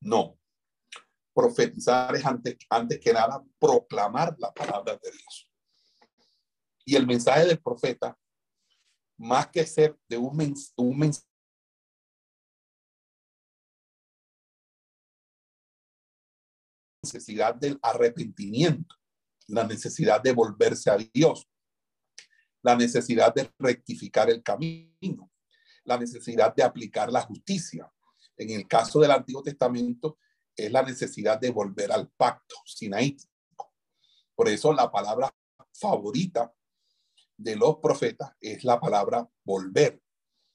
[0.00, 0.38] No.
[1.34, 5.50] Profetizar es antes, antes que nada proclamar la palabra de Dios.
[6.86, 8.18] Y el mensaje del profeta,
[9.18, 11.33] más que ser de un, un mensaje
[17.04, 18.96] necesidad del arrepentimiento,
[19.48, 21.46] la necesidad de volverse a Dios,
[22.62, 25.30] la necesidad de rectificar el camino,
[25.84, 27.92] la necesidad de aplicar la justicia.
[28.38, 30.18] En el caso del Antiguo Testamento
[30.56, 33.74] es la necesidad de volver al pacto sinaítico.
[34.34, 35.30] Por eso la palabra
[35.72, 36.52] favorita
[37.36, 40.00] de los profetas es la palabra volver.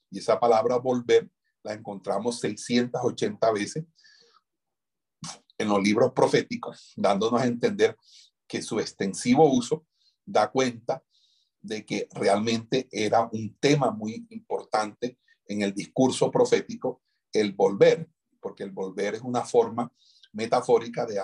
[0.10, 1.30] Y esa palabra volver
[1.62, 3.86] la encontramos 680 veces
[5.60, 7.96] en los libros proféticos, dándonos a entender
[8.48, 9.86] que su extensivo uso
[10.26, 11.04] da cuenta
[11.62, 17.04] de que realmente era un tema muy importante en el discurso profético,
[17.34, 19.92] el volver, porque el volver es una forma
[20.32, 21.22] metafórica de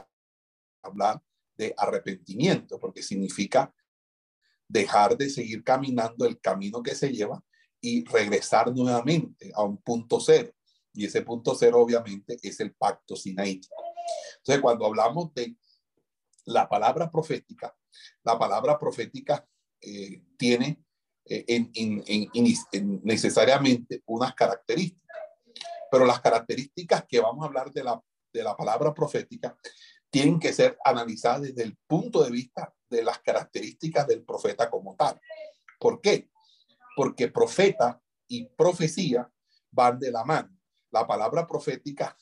[0.84, 1.22] hablar
[1.58, 3.74] de arrepentimiento, porque significa
[4.68, 7.42] dejar de seguir caminando el camino que se lleva
[7.80, 10.52] y regresar nuevamente a un punto cero.
[10.94, 13.85] Y ese punto cero obviamente es el pacto sinaítico.
[14.38, 15.56] Entonces, cuando hablamos de
[16.46, 17.76] la palabra profética,
[18.24, 19.48] la palabra profética
[19.82, 20.84] eh, tiene
[21.26, 22.04] eh, en,
[23.04, 25.18] necesariamente unas características,
[25.90, 28.02] pero las características que vamos a hablar de la,
[28.32, 29.58] de la palabra profética
[30.10, 34.96] tienen que ser analizadas desde el punto de vista de las características del profeta como
[34.96, 35.20] tal.
[35.80, 36.30] ¿Por qué?
[36.96, 39.30] Porque profeta y profecía
[39.72, 40.58] van de la mano.
[40.92, 42.16] La palabra profética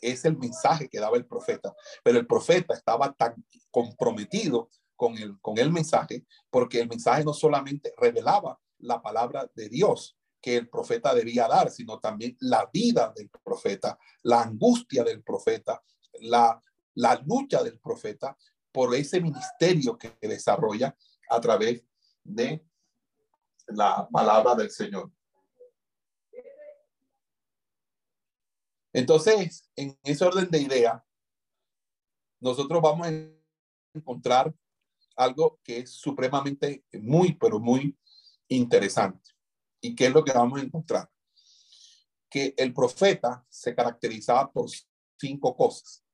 [0.00, 1.74] es el mensaje que daba el profeta.
[2.02, 7.32] Pero el profeta estaba tan comprometido con el, con el mensaje, porque el mensaje no
[7.32, 13.12] solamente revelaba la palabra de Dios que el profeta debía dar, sino también la vida
[13.14, 15.82] del profeta, la angustia del profeta,
[16.20, 16.62] la,
[16.94, 18.36] la lucha del profeta
[18.72, 20.96] por ese ministerio que desarrolla
[21.28, 21.84] a través
[22.22, 22.64] de
[23.68, 25.10] la palabra del Señor.
[28.98, 31.06] Entonces, en ese orden de idea,
[32.40, 33.12] nosotros vamos a
[33.94, 34.52] encontrar
[35.14, 37.96] algo que es supremamente muy, pero muy
[38.48, 39.30] interesante.
[39.80, 41.08] ¿Y qué es lo que vamos a encontrar?
[42.28, 44.68] Que el profeta se caracterizaba por
[45.16, 46.04] cinco cosas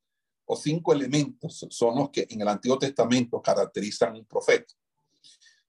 [0.45, 4.75] o cinco elementos son los que en el Antiguo Testamento caracterizan un profeta.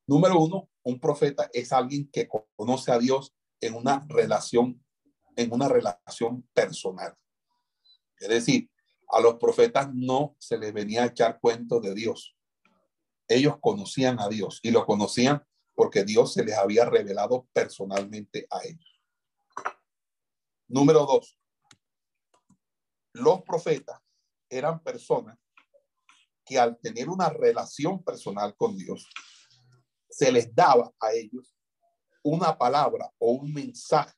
[0.05, 4.84] Número uno, un profeta es alguien que conoce a Dios en una relación
[5.35, 7.15] en una relación personal.
[8.17, 8.69] Es decir,
[9.09, 12.35] a los profetas no se les venía a echar cuento de Dios.
[13.27, 18.63] Ellos conocían a Dios y lo conocían porque Dios se les había revelado personalmente a
[18.63, 19.01] ellos.
[20.67, 21.37] Número dos,
[23.13, 23.99] los profetas
[24.49, 25.37] eran personas
[26.45, 29.07] que al tener una relación personal con Dios,
[30.09, 31.55] se les daba a ellos
[32.23, 34.13] una palabra o un mensaje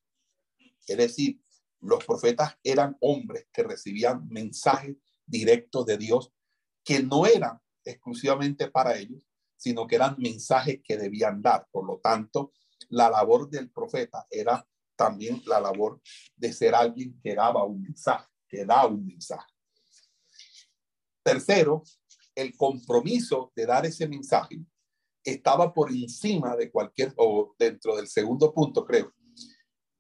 [0.87, 1.39] es decir,
[1.81, 6.31] los profetas eran hombres que recibían mensajes directos de Dios
[6.83, 9.21] que no eran exclusivamente para ellos,
[9.57, 11.67] sino que eran mensajes que debían dar.
[11.71, 12.51] Por lo tanto,
[12.89, 14.65] la labor del profeta era
[14.95, 16.01] también la labor
[16.35, 19.53] de ser alguien que daba un mensaje, que da un mensaje.
[21.23, 21.83] Tercero,
[22.33, 24.59] el compromiso de dar ese mensaje
[25.23, 29.13] estaba por encima de cualquier, o dentro del segundo punto, creo,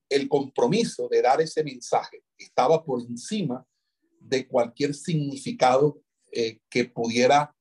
[0.09, 3.65] el compromiso de dar ese mensaje estaba por encima
[4.19, 6.01] de cualquier significado
[6.31, 7.55] eh, que pudiera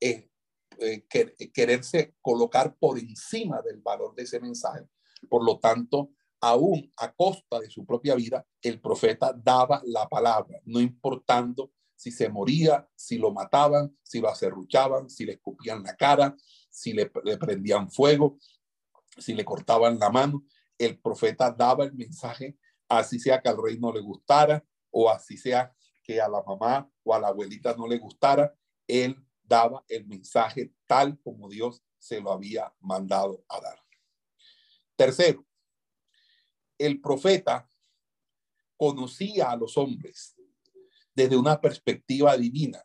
[0.00, 0.28] eh,
[0.78, 1.06] eh,
[1.52, 4.86] quererse colocar por encima del valor de ese mensaje.
[5.28, 10.60] Por lo tanto, aún a costa de su propia vida, el profeta daba la palabra,
[10.64, 15.96] no importando si se moría, si lo mataban, si lo acerruchaban, si le escupían la
[15.96, 16.36] cara,
[16.70, 18.38] si le prendían fuego,
[19.16, 20.44] si le cortaban la mano.
[20.78, 22.58] El profeta daba el mensaje,
[22.88, 26.90] así sea que al rey no le gustara o así sea que a la mamá
[27.02, 28.54] o a la abuelita no le gustara,
[28.86, 33.78] él daba el mensaje tal como Dios se lo había mandado a dar.
[34.96, 35.44] Tercero,
[36.78, 37.68] el profeta
[38.76, 40.36] conocía a los hombres
[41.14, 42.82] desde una perspectiva divina.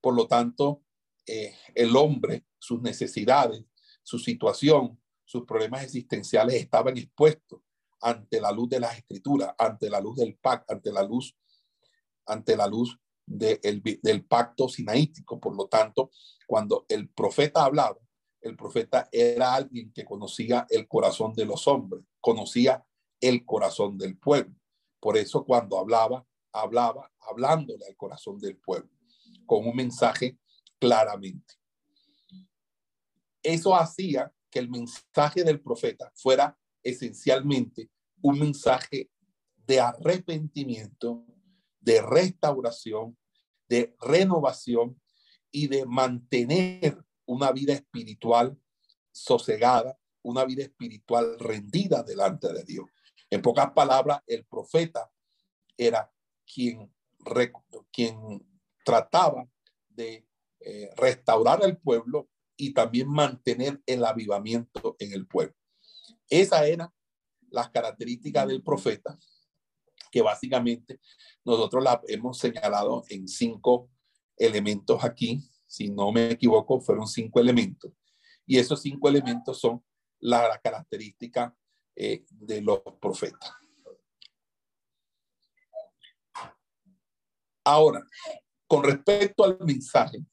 [0.00, 0.84] Por lo tanto,
[1.26, 3.64] eh, el hombre, sus necesidades,
[4.02, 5.01] su situación,
[5.32, 7.62] sus problemas existenciales estaban expuestos
[8.02, 11.34] ante la luz de las escrituras, ante la luz del pacto, ante la luz,
[12.26, 15.40] ante la luz del pacto sinaítico.
[15.40, 16.10] Por lo tanto,
[16.46, 17.96] cuando el profeta hablaba,
[18.42, 22.84] el profeta era alguien que conocía el corazón de los hombres, conocía
[23.18, 24.54] el corazón del pueblo.
[25.00, 28.90] Por eso cuando hablaba, hablaba hablándole al corazón del pueblo,
[29.46, 30.36] con un mensaje
[30.78, 31.54] claramente.
[33.42, 37.90] Eso hacía que el mensaje del profeta fuera esencialmente
[38.20, 39.10] un mensaje
[39.66, 41.24] de arrepentimiento,
[41.80, 43.18] de restauración,
[43.68, 45.00] de renovación
[45.50, 48.56] y de mantener una vida espiritual
[49.10, 52.86] sosegada, una vida espiritual rendida delante de Dios.
[53.30, 55.10] En pocas palabras, el profeta
[55.76, 56.12] era
[56.44, 56.94] quien,
[57.90, 58.46] quien
[58.84, 59.48] trataba
[59.88, 60.26] de
[60.60, 65.54] eh, restaurar al pueblo y también mantener el avivamiento en el pueblo.
[66.28, 66.92] Esa era
[67.50, 69.18] las características del profeta,
[70.10, 71.00] que básicamente
[71.44, 73.90] nosotros la hemos señalado en cinco
[74.36, 75.40] elementos aquí.
[75.66, 77.92] Si no me equivoco, fueron cinco elementos.
[78.46, 79.84] Y esos cinco elementos son
[80.18, 81.56] la característica
[81.96, 83.52] eh, de los profetas.
[87.64, 88.04] Ahora,
[88.66, 90.24] con respecto al mensaje,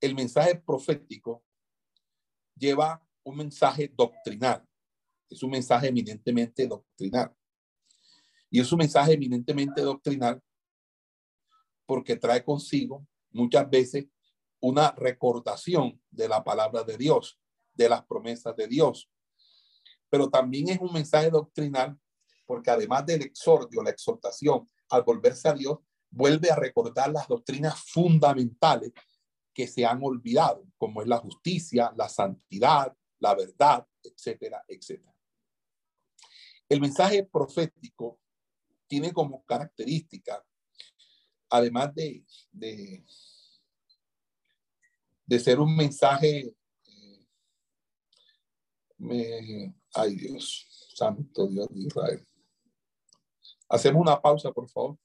[0.00, 1.44] el mensaje profético
[2.56, 4.66] lleva un mensaje doctrinal.
[5.28, 7.34] Es un mensaje eminentemente doctrinal.
[8.50, 10.42] Y es un mensaje eminentemente doctrinal
[11.86, 14.06] porque trae consigo muchas veces
[14.60, 17.38] una recordación de la palabra de Dios,
[17.74, 19.10] de las promesas de Dios,
[20.08, 21.98] pero también es un mensaje doctrinal
[22.46, 25.78] porque además del exordio, la exhortación al volverse a Dios,
[26.10, 28.92] vuelve a recordar las doctrinas fundamentales
[29.60, 35.14] que se han olvidado, como es la justicia, la santidad, la verdad, etcétera, etcétera.
[36.66, 38.18] El mensaje profético
[38.86, 40.42] tiene como característica,
[41.50, 43.04] además de, de,
[45.38, 46.54] ser un mensaje
[48.96, 52.26] me, ay Dios, santo Dios de Israel.
[53.68, 54.96] Hacemos una pausa, por favor.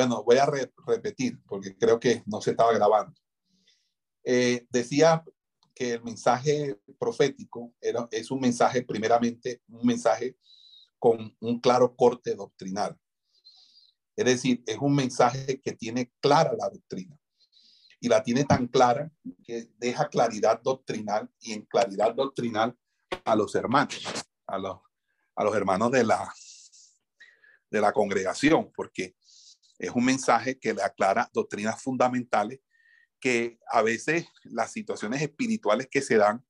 [0.00, 0.46] Bueno, voy a
[0.86, 3.20] repetir porque creo que no se estaba grabando.
[4.24, 5.22] Eh, decía
[5.74, 10.38] que el mensaje profético era, es un mensaje, primeramente, un mensaje
[10.98, 12.98] con un claro corte doctrinal.
[14.16, 17.14] Es decir, es un mensaje que tiene clara la doctrina
[18.00, 19.12] y la tiene tan clara
[19.44, 22.74] que deja claridad doctrinal y en claridad doctrinal
[23.22, 24.02] a los hermanos,
[24.46, 24.78] a los,
[25.36, 26.32] a los hermanos de la,
[27.70, 29.14] de la congregación, porque
[29.80, 32.60] es un mensaje que le aclara doctrinas fundamentales
[33.18, 36.44] que a veces las situaciones espirituales que se dan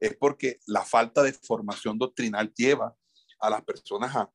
[0.00, 2.96] es porque la falta de formación doctrinal lleva
[3.38, 4.32] a las personas a,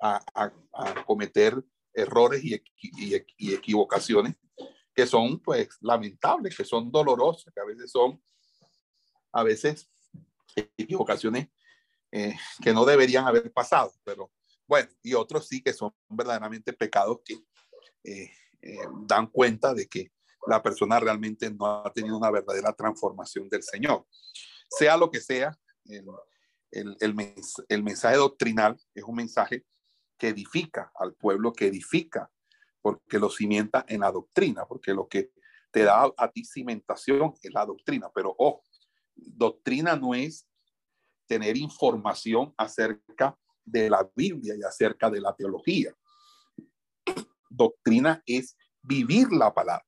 [0.00, 1.60] a, a, cometer
[1.92, 4.36] errores y, y, y, equivocaciones
[4.94, 8.22] que son pues lamentables, que son dolorosas, que a veces son,
[9.32, 9.90] a veces,
[10.76, 11.48] equivocaciones
[12.12, 14.30] eh, que no deberían haber pasado, pero
[14.68, 17.42] bueno, y otros sí que son verdaderamente pecados que
[18.04, 18.30] eh,
[18.60, 20.12] eh, dan cuenta de que
[20.46, 24.06] la persona realmente no ha tenido una verdadera transformación del Señor.
[24.68, 25.56] Sea lo que sea,
[26.72, 26.96] el,
[27.68, 29.64] el, mensaje doctrinal es un mensaje
[30.18, 32.30] que edifica al pueblo, que edifica
[32.80, 35.32] porque lo cimienta en la doctrina, porque lo que
[35.70, 38.10] te da a ti cimentación es la doctrina.
[38.14, 38.62] Pero ojo,
[39.14, 40.46] doctrina no es
[41.26, 45.94] tener información acerca de la Biblia y acerca de la teología.
[47.54, 49.86] Doctrina es vivir la palabra.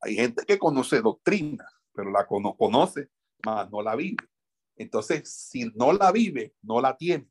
[0.00, 3.10] Hay gente que conoce doctrina, pero la conoce,
[3.44, 4.28] más no la vive.
[4.76, 7.28] Entonces, si no la vive, no la tiene.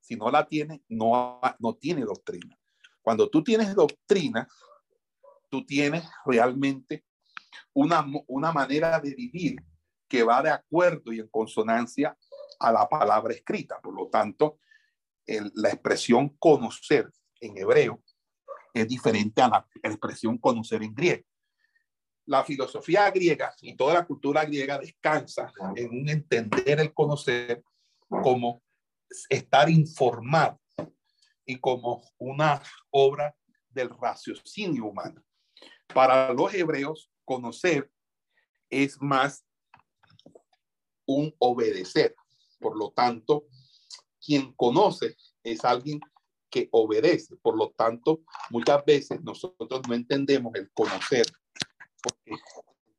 [0.00, 2.58] Si no la tiene, no, no tiene doctrina.
[3.00, 4.46] Cuando tú tienes doctrina,
[5.48, 7.04] tú tienes realmente
[7.72, 9.56] una, una manera de vivir
[10.08, 12.16] que va de acuerdo y en consonancia
[12.60, 13.80] a la palabra escrita.
[13.80, 14.58] Por lo tanto,
[15.26, 17.10] la expresión conocer
[17.42, 18.02] en hebreo
[18.72, 21.24] es diferente a la expresión conocer en griego.
[22.24, 27.62] La filosofía griega y toda la cultura griega descansa en un entender el conocer
[28.08, 28.62] como
[29.28, 30.60] estar informado
[31.44, 33.36] y como una obra
[33.68, 35.22] del raciocinio humano.
[35.92, 37.90] Para los hebreos, conocer
[38.70, 39.44] es más
[41.04, 42.14] un obedecer.
[42.60, 43.46] Por lo tanto,
[44.24, 46.00] quien conoce es alguien
[46.52, 47.34] que obedece.
[47.36, 51.26] Por lo tanto, muchas veces nosotros no entendemos el conocer,
[52.02, 52.32] porque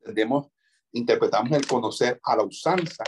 [0.00, 0.48] entendemos,
[0.92, 3.04] interpretamos el conocer a la usanza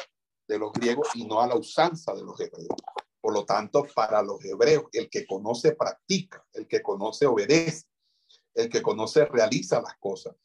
[0.47, 2.77] de los griegos y no a la usanza de los hebreos.
[3.21, 7.87] Por lo tanto, para los hebreos, el que conoce practica, el que conoce obedece,
[8.55, 10.37] el que conoce realiza las cosas.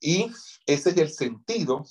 [0.00, 0.32] Y
[0.64, 1.84] ese es el sentido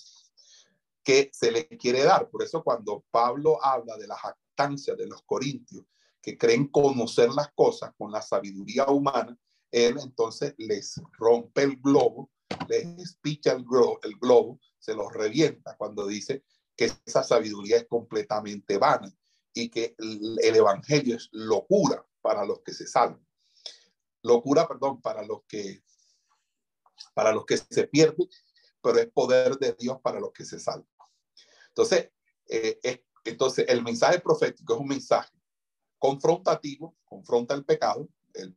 [1.04, 2.28] que se le quiere dar.
[2.32, 5.86] Por eso cuando Pablo habla de la jactancia de los corintios,
[6.24, 9.38] que creen conocer las cosas con la sabiduría humana,
[9.70, 12.32] él entonces les rompe el globo,
[12.70, 16.46] les picha el globo, el globo, se los revienta cuando dice
[16.78, 19.14] que esa sabiduría es completamente vana
[19.54, 23.28] y que el, evangelio es locura para los que se salvan.
[24.22, 25.84] Locura, perdón, para los que
[27.14, 28.30] para los que se pierden,
[28.82, 30.88] pero es poder de Dios para los que se salvan.
[31.68, 32.12] Entonces,
[32.48, 35.43] eh, entonces el mensaje profético es un mensaje
[36.04, 38.10] confrontativo, confronta el pecado.
[38.34, 38.54] El,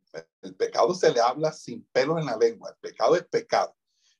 [0.57, 2.71] pecado se le habla sin pelos en la lengua.
[2.71, 3.73] El pecado es pecado.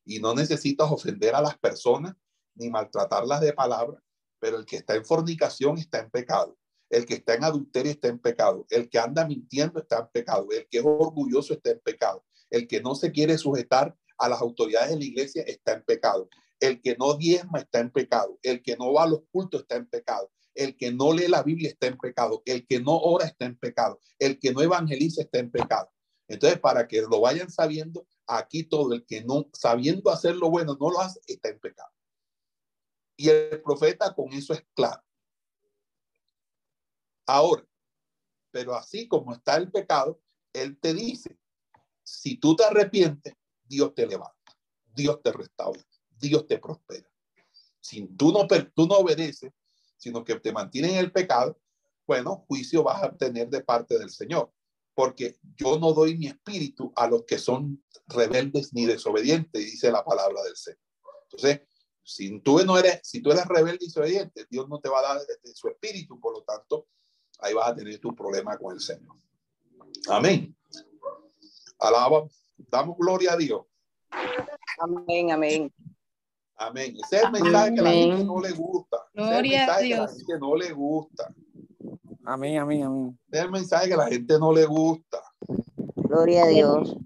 [0.06, 2.16] Y no necesitas ofender a las personas
[2.56, 4.02] ni maltratarlas de palabra,
[4.40, 6.58] pero el que está en fornicación está en pecado.
[6.90, 8.66] El que está en adulterio está en pecado.
[8.70, 10.48] El que anda mintiendo está en pecado.
[10.50, 12.24] El que es orgulloso está en pecado.
[12.50, 16.30] El que no se quiere sujetar a las autoridades de la iglesia está en pecado.
[16.62, 18.40] El que no diezma está en pecado.
[18.42, 20.32] El que no va a los cultos está en pecado.
[20.58, 22.42] El que no lee la Biblia está en pecado.
[22.44, 24.02] El que no ora está en pecado.
[24.18, 25.92] El que no evangeliza está en pecado.
[26.28, 30.76] Entonces, para que lo vayan sabiendo, aquí todo el que no, sabiendo hacer lo bueno,
[30.80, 31.92] no lo hace, está en pecado.
[33.16, 35.02] Y el profeta con eso es claro.
[37.28, 37.64] Ahora,
[38.50, 40.20] pero así como está el pecado,
[40.54, 41.38] él te dice,
[42.04, 44.58] si tú te arrepientes, Dios te levanta,
[44.96, 47.08] Dios te restaura, Dios te prospera.
[47.80, 49.52] Si tú no, tú no obedeces,
[49.98, 51.60] sino que te mantiene en el pecado,
[52.06, 54.52] bueno, juicio vas a obtener de parte del Señor,
[54.94, 60.06] porque yo no doy mi espíritu a los que son rebeldes ni desobedientes, dice la
[60.06, 60.80] palabra del Señor.
[61.24, 61.62] Entonces,
[62.04, 65.14] si tú no eres, si tú eres rebelde y desobediente, Dios no te va a
[65.14, 66.88] dar de su espíritu, por lo tanto,
[67.40, 69.18] ahí vas a tener tu problema con el Señor.
[70.08, 70.56] Amén.
[71.80, 72.28] Alaba,
[72.58, 73.66] damos gloria a Dios.
[74.80, 75.74] Amén, amén.
[76.58, 76.96] Amén.
[77.04, 78.98] Ese es el mensaje que a la gente no le gusta.
[79.14, 79.98] Gloria es el mensaje a Dios.
[79.98, 81.36] que la gente no le gusta.
[82.26, 83.20] Amén, amén, amén.
[83.28, 85.24] Ese es el mensaje que a la gente no le gusta.
[85.96, 86.98] Gloria a Dios.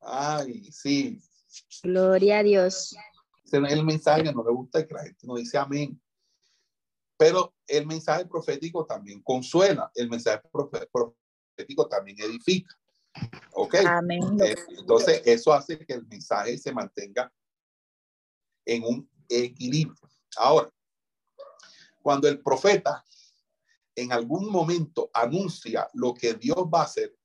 [0.00, 1.20] Ay, sí.
[1.82, 2.96] Gloria a Dios.
[3.44, 6.00] Ese es el mensaje que no le gusta y que la gente no dice amén.
[7.18, 12.74] Pero el mensaje profético también consuela, el mensaje profético también edifica.
[13.54, 13.76] ¿Ok?
[13.86, 14.20] Amén.
[14.44, 17.32] Eh, entonces, eso hace que el mensaje se mantenga
[18.66, 20.08] en un equilibrio.
[20.36, 20.70] Ahora,
[22.02, 23.04] cuando el profeta
[23.94, 27.16] en algún momento anuncia lo que Dios va a hacer,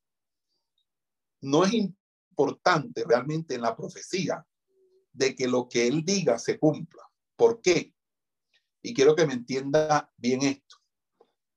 [1.42, 4.46] no es importante realmente en la profecía
[5.12, 7.04] de que lo que él diga se cumpla.
[7.36, 7.94] ¿Por qué?
[8.82, 10.78] Y quiero que me entienda bien esto.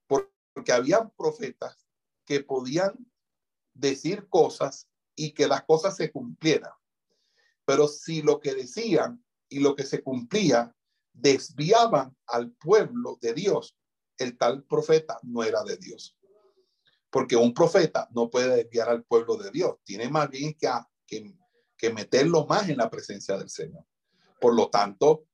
[0.07, 1.87] Porque había profetas
[2.24, 2.93] que podían
[3.72, 6.72] decir cosas y que las cosas se cumplieran.
[7.64, 10.74] Pero si lo que decían y lo que se cumplía
[11.12, 13.76] desviaban al pueblo de Dios,
[14.18, 16.16] el tal profeta no era de Dios.
[17.11, 20.68] Porque un profeta no puede desviar al pueblo de Dios, tiene más bien que,
[21.07, 23.84] que, meterlo más en la presencia del Señor.
[24.40, 25.26] Por lo tanto,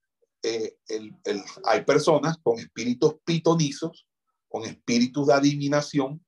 [0.43, 4.07] eh, el, el, hay personas con espíritus pitonizos,
[4.49, 6.25] con espíritus de adivinación,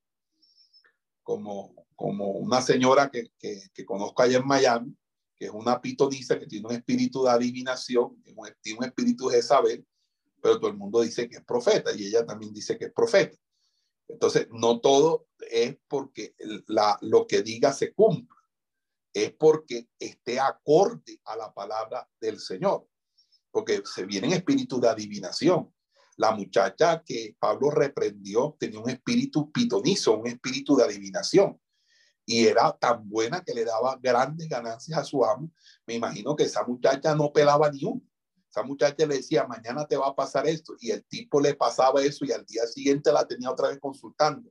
[1.24, 4.97] como, como una señora que, que, que, conozco allá en Miami,
[5.43, 8.22] que es una pitoniza que tiene un espíritu de adivinación,
[8.62, 9.84] tiene un espíritu de saber,
[10.40, 13.36] pero todo el mundo dice que es profeta y ella también dice que es profeta.
[14.07, 16.36] Entonces, no todo es porque
[16.68, 18.40] la, lo que diga se cumpla,
[19.12, 22.86] es porque esté acorde a la palabra del Señor
[23.51, 25.74] porque se viene espíritu de adivinación.
[26.18, 31.61] La muchacha que Pablo reprendió tenía un espíritu pitonizo, un espíritu de adivinación.
[32.25, 35.51] Y era tan buena que le daba grandes ganancias a su amo.
[35.87, 38.03] Me imagino que esa muchacha no pelaba ni uno.
[38.49, 42.03] Esa muchacha le decía, mañana te va a pasar esto, y el tipo le pasaba
[42.03, 44.51] eso y al día siguiente la tenía otra vez consultando.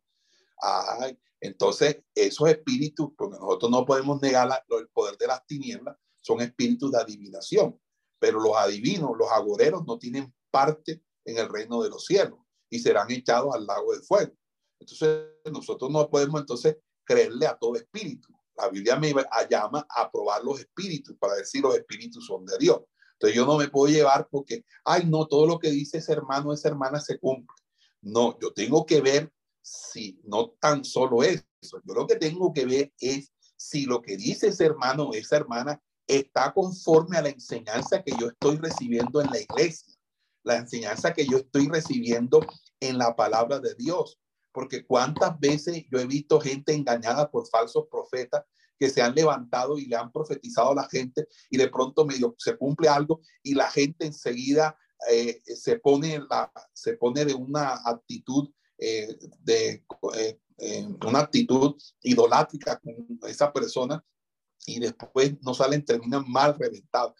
[0.59, 6.41] Ay, entonces, esos espíritus, porque nosotros no podemos negar el poder de las tinieblas, son
[6.41, 7.79] espíritus de adivinación,
[8.19, 12.79] pero los adivinos, los agoreros, no tienen parte en el reino de los cielos y
[12.79, 14.33] serán echados al lago de fuego.
[14.79, 16.77] Entonces, nosotros no podemos entonces
[17.11, 18.29] creerle a todo espíritu.
[18.55, 19.13] La Biblia me
[19.49, 22.81] llama a probar los espíritus para decir los espíritus son de Dios.
[23.13, 26.53] Entonces yo no me puedo llevar porque, ay, no, todo lo que dice ese hermano,
[26.53, 27.55] esa hermana se cumple.
[28.01, 29.31] No, yo tengo que ver
[29.61, 31.43] si no tan solo eso.
[31.61, 35.37] Yo lo que tengo que ver es si lo que dice ese hermano o esa
[35.37, 39.93] hermana está conforme a la enseñanza que yo estoy recibiendo en la iglesia,
[40.43, 42.45] la enseñanza que yo estoy recibiendo
[42.79, 44.19] en la palabra de Dios.
[44.51, 48.43] Porque cuántas veces yo he visto gente engañada por falsos profetas
[48.77, 52.33] que se han levantado y le han profetizado a la gente y de pronto medio
[52.37, 54.75] se cumple algo y la gente enseguida
[55.09, 60.39] eh, se pone la, se pone de una actitud eh, de eh,
[61.05, 64.03] una actitud idolátrica con esa persona
[64.65, 67.13] y después no salen, terminan mal reventados.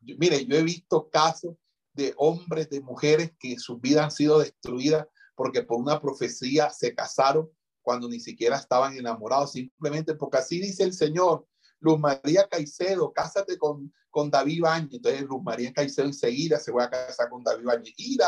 [0.00, 1.56] Mire, yo he visto casos
[1.92, 5.06] de hombres, de mujeres que sus vidas han sido destruidas
[5.36, 7.48] porque por una profecía se casaron
[7.82, 11.46] cuando ni siquiera estaban enamorados, simplemente porque así dice el Señor.
[11.78, 14.94] Luz María Caicedo, cásate con, con David Bañez.
[14.94, 17.94] Entonces Luz María Caicedo enseguida se va a casar con David Bañez.
[17.98, 18.26] ¡Ira!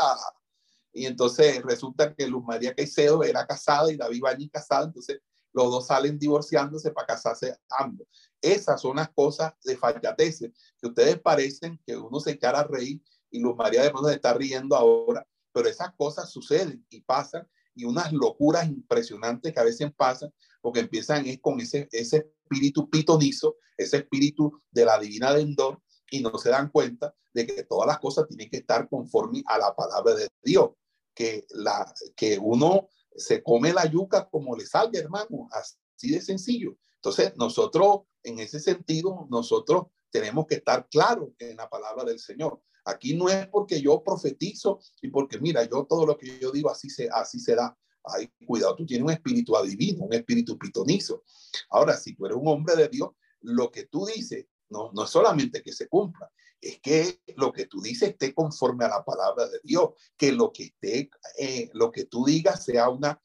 [0.93, 4.85] Y entonces resulta que Luz María Caicedo era casada y David Bañez casado.
[4.85, 5.19] Entonces
[5.51, 8.07] los dos salen divorciándose para casarse ambos.
[8.41, 13.01] Esas son las cosas de fallateces que ustedes parecen que uno se echara a reír
[13.31, 17.47] y Luz María de pronto se está riendo ahora, pero esas cosas suceden y pasan
[17.75, 23.57] y unas locuras impresionantes que a veces pasan porque empiezan con ese, ese espíritu pitonizo,
[23.77, 25.81] ese espíritu de la divina Endor
[26.11, 29.57] y no se dan cuenta de que todas las cosas tienen que estar conforme a
[29.57, 30.71] la palabra de Dios,
[31.13, 36.77] que, la, que uno se come la yuca como le salga, hermano, así de sencillo.
[36.95, 42.61] Entonces, nosotros, en ese sentido, nosotros tenemos que estar claros en la palabra del Señor.
[42.89, 46.69] Aquí no es porque yo profetizo y porque, mira, yo todo lo que yo digo
[46.69, 47.77] así se, así se da.
[48.03, 51.23] Ay, cuidado, tú tienes un espíritu adivino, un espíritu pitonizo.
[51.69, 53.09] Ahora, si tú eres un hombre de Dios,
[53.41, 56.31] lo que tú dices no, no es solamente que se cumpla,
[56.61, 60.51] es que lo que tú dices esté conforme a la palabra de Dios, que lo
[60.51, 63.21] que esté, eh, lo que tú digas sea una,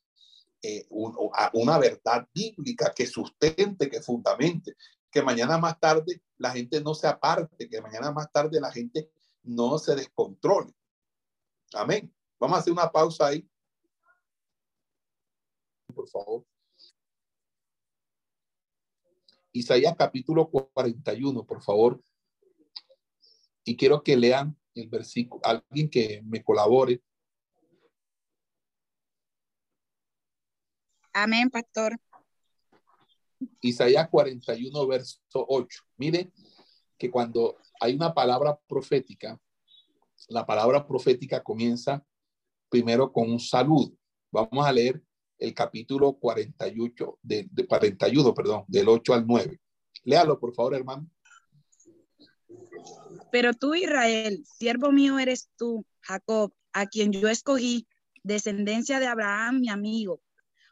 [0.63, 4.77] eh, una verdad bíblica que sustente, que fundamente,
[5.11, 9.11] que mañana más tarde la gente no se aparte, que mañana más tarde la gente
[9.45, 10.73] no se descontrole.
[11.75, 12.13] Amén.
[12.39, 13.49] Vamos a hacer una pausa ahí.
[15.95, 16.45] Por favor.
[19.53, 22.03] Isaías capítulo 41, por favor.
[23.65, 27.03] Y quiero que lean el versículo, alguien que me colabore.
[31.13, 31.97] Amén, pastor.
[33.61, 35.85] Isaías 41, verso 8.
[35.97, 36.33] Mire
[36.99, 39.39] que cuando hay una palabra profética,
[40.29, 42.05] la palabra profética comienza
[42.69, 43.93] primero con un saludo.
[44.31, 45.03] Vamos a leer
[45.39, 49.61] el capítulo 48, de, de 41, perdón, del 8 al 9.
[50.05, 51.09] Léalo, por favor, hermano.
[53.31, 57.87] Pero tú, Israel, siervo mío eres tú, Jacob, a quien yo escogí,
[58.23, 60.21] descendencia de Abraham, mi amigo,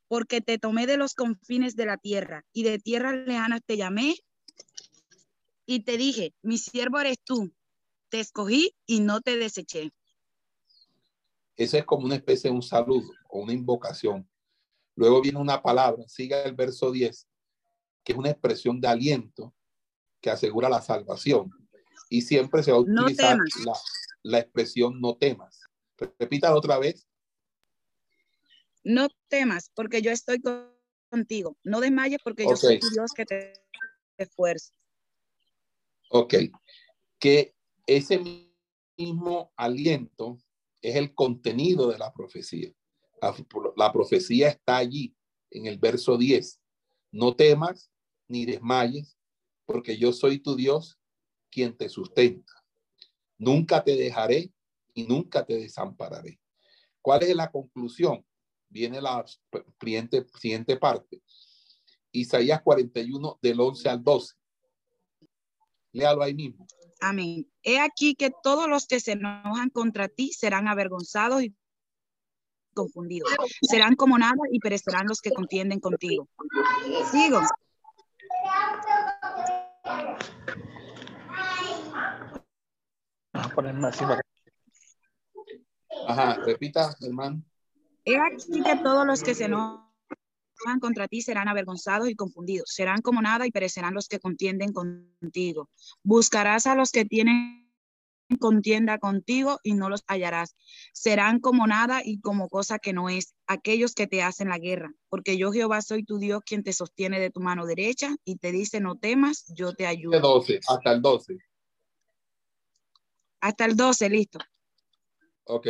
[0.09, 4.14] porque te tomé de los confines de la tierra y de tierras lejanas te llamé
[5.67, 7.53] y te dije, mi siervo eres tú,
[8.09, 9.93] te escogí y no te deseché.
[11.57, 14.29] Eso es como una especie de un saludo o una invocación.
[14.97, 17.27] Luego viene una palabra, siga el verso 10,
[18.05, 19.55] que es una expresión de aliento
[20.21, 21.51] que asegura la salvación.
[22.11, 23.39] Y siempre se va a utilizar
[24.23, 25.61] la, expresión no temas.
[26.19, 27.07] Repítalo otra vez.
[28.85, 30.43] No temas, porque yo estoy
[31.09, 31.57] contigo.
[31.63, 33.53] No desmayes, porque yo soy Dios que te
[34.19, 34.73] esfuerza.
[36.15, 36.35] Ok.
[37.19, 37.55] Que
[37.87, 38.21] ese
[38.99, 40.39] mismo aliento
[40.83, 42.71] es el contenido de la profecía.
[43.77, 45.15] La, profecía está allí
[45.51, 46.61] en el verso 10.
[47.13, 47.91] No temas
[48.29, 49.17] ni desmayes,
[49.65, 50.99] porque yo soy tu Dios
[51.51, 52.53] quien te sustenta.
[53.39, 54.53] Nunca te dejaré
[54.93, 56.41] y nunca te desampararé.
[57.01, 58.27] ¿Cuál es la conclusión?
[58.69, 59.25] Viene la
[59.81, 61.23] siguiente, siguiente parte.
[62.11, 64.41] Isaías 41 del 11 al 12.
[65.93, 66.66] Léalo ahí mismo.
[67.01, 67.47] Amén.
[67.62, 71.55] He aquí que todos los que se enojan contra ti serán avergonzados y
[72.74, 73.30] confundidos.
[73.62, 76.28] Serán como nada y perecerán los que contienden contigo.
[77.11, 77.40] Sigo.
[86.09, 87.43] Ajá, repita, hermano.
[88.05, 89.91] He aquí que todos los que se enojan
[90.81, 92.71] contra ti serán avergonzados y confundidos.
[92.73, 95.71] Serán como nada y perecerán los que contienden contigo.
[96.03, 97.63] Buscarás a los que tienen
[98.39, 100.57] contienda contigo y no los hallarás.
[100.93, 104.93] Serán como nada y como cosa que no es aquellos que te hacen la guerra.
[105.09, 108.53] Porque yo Jehová soy tu Dios quien te sostiene de tu mano derecha y te
[108.53, 110.21] dice no temas, yo te ayudo.
[110.21, 111.39] 12 hasta el 12.
[113.41, 114.39] Hasta el 12, listo.
[115.45, 115.69] Ok.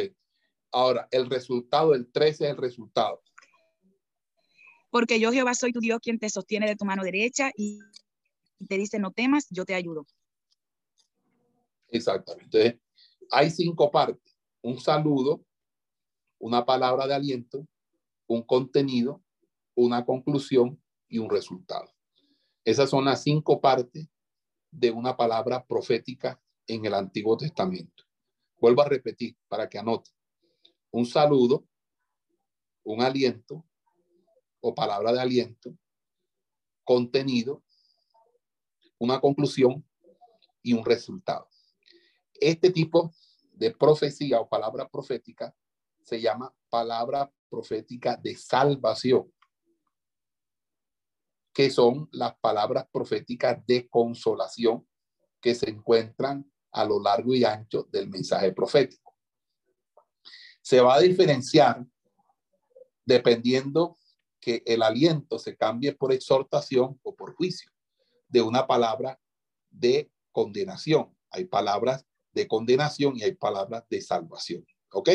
[0.73, 3.23] Ahora, el resultado, el 13 es el resultado.
[4.93, 7.81] Porque yo Jehová soy tu Dios quien te sostiene de tu mano derecha y
[8.69, 10.07] te dice no temas, yo te ayudo.
[11.89, 12.79] Exactamente.
[13.31, 14.37] Hay cinco partes.
[14.61, 15.47] Un saludo,
[16.39, 17.67] una palabra de aliento,
[18.27, 19.25] un contenido,
[19.75, 20.79] una conclusión
[21.09, 21.91] y un resultado.
[22.63, 24.07] Esas son las cinco partes
[24.71, 28.05] de una palabra profética en el Antiguo Testamento.
[28.61, 30.11] Vuelvo a repetir para que anote.
[30.91, 31.67] Un saludo,
[32.85, 33.65] un aliento
[34.63, 35.77] o palabra de aliento,
[36.85, 37.63] contenido,
[38.99, 39.85] una conclusión
[40.63, 41.49] y un resultado.
[42.35, 43.13] Este tipo
[43.53, 45.55] de profecía o palabra profética
[46.03, 49.33] se llama palabra profética de salvación,
[51.53, 54.87] que son las palabras proféticas de consolación
[55.41, 59.15] que se encuentran a lo largo y ancho del mensaje profético.
[60.63, 61.85] Se va a diferenciar
[63.05, 63.99] dependiendo
[64.43, 67.71] que el aliento se cambie por exhortación o por juicio
[68.29, 69.19] de una palabra
[69.71, 71.17] de condenación.
[71.31, 74.67] Hay palabras de condenación y hay palabras de salvación.
[74.91, 75.11] ¿Ok?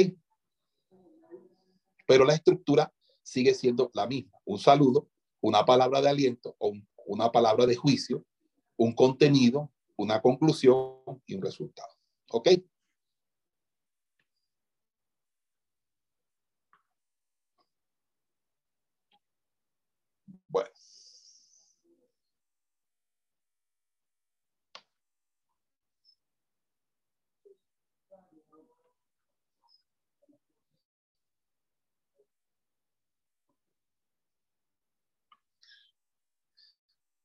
[2.08, 4.40] Pero la estructura sigue siendo la misma.
[4.46, 5.10] Un saludo,
[5.42, 8.26] una palabra de aliento o un- una palabra de juicio,
[8.78, 11.90] un contenido, una conclusión y un resultado.
[12.30, 12.50] ¿Ok?
[20.50, 20.70] Bueno.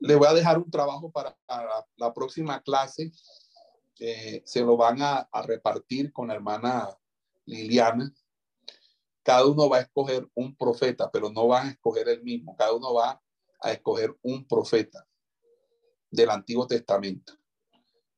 [0.03, 1.37] Le voy a dejar un trabajo para,
[1.97, 3.13] la próxima clase.
[4.01, 6.89] Eh, se lo van a, a repartir con la hermana
[7.45, 8.13] Liliana.
[9.23, 12.57] Cada uno va a escoger un profeta, pero no van a escoger el mismo.
[12.57, 13.23] Cada uno va
[13.61, 15.07] a escoger un profeta
[16.11, 17.35] del Antiguo Testamento.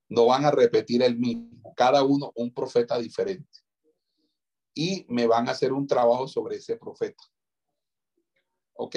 [0.09, 1.75] No van a repetir el mismo.
[1.77, 3.61] Cada uno un profeta diferente.
[4.73, 7.23] Y me van a hacer un trabajo sobre ese profeta.
[8.73, 8.97] ¿Ok?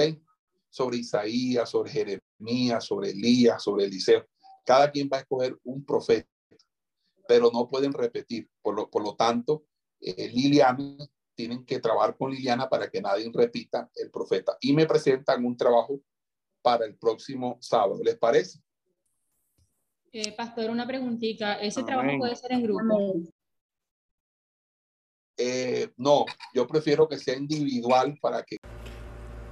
[0.70, 2.27] Sobre Isaías, sobre Jeremías,
[2.80, 4.26] sobre Elías, sobre Eliseo.
[4.66, 6.30] Cada quien va a escoger un profeta,
[7.28, 8.50] pero no pueden repetir.
[8.62, 9.66] Por lo, por lo tanto,
[10.00, 10.98] eh, Liliana,
[11.36, 14.58] tienen que trabajar con Liliana para que nadie repita el profeta.
[14.60, 16.02] Y me presentan un trabajo
[16.62, 18.00] para el próximo sábado.
[18.04, 18.60] ¿Les parece?
[20.12, 21.56] Eh, pastor, una preguntita.
[21.62, 21.88] ¿Ese Amén.
[21.88, 23.14] trabajo puede ser en grupo?
[25.38, 28.58] Eh, no, yo prefiero que sea individual para que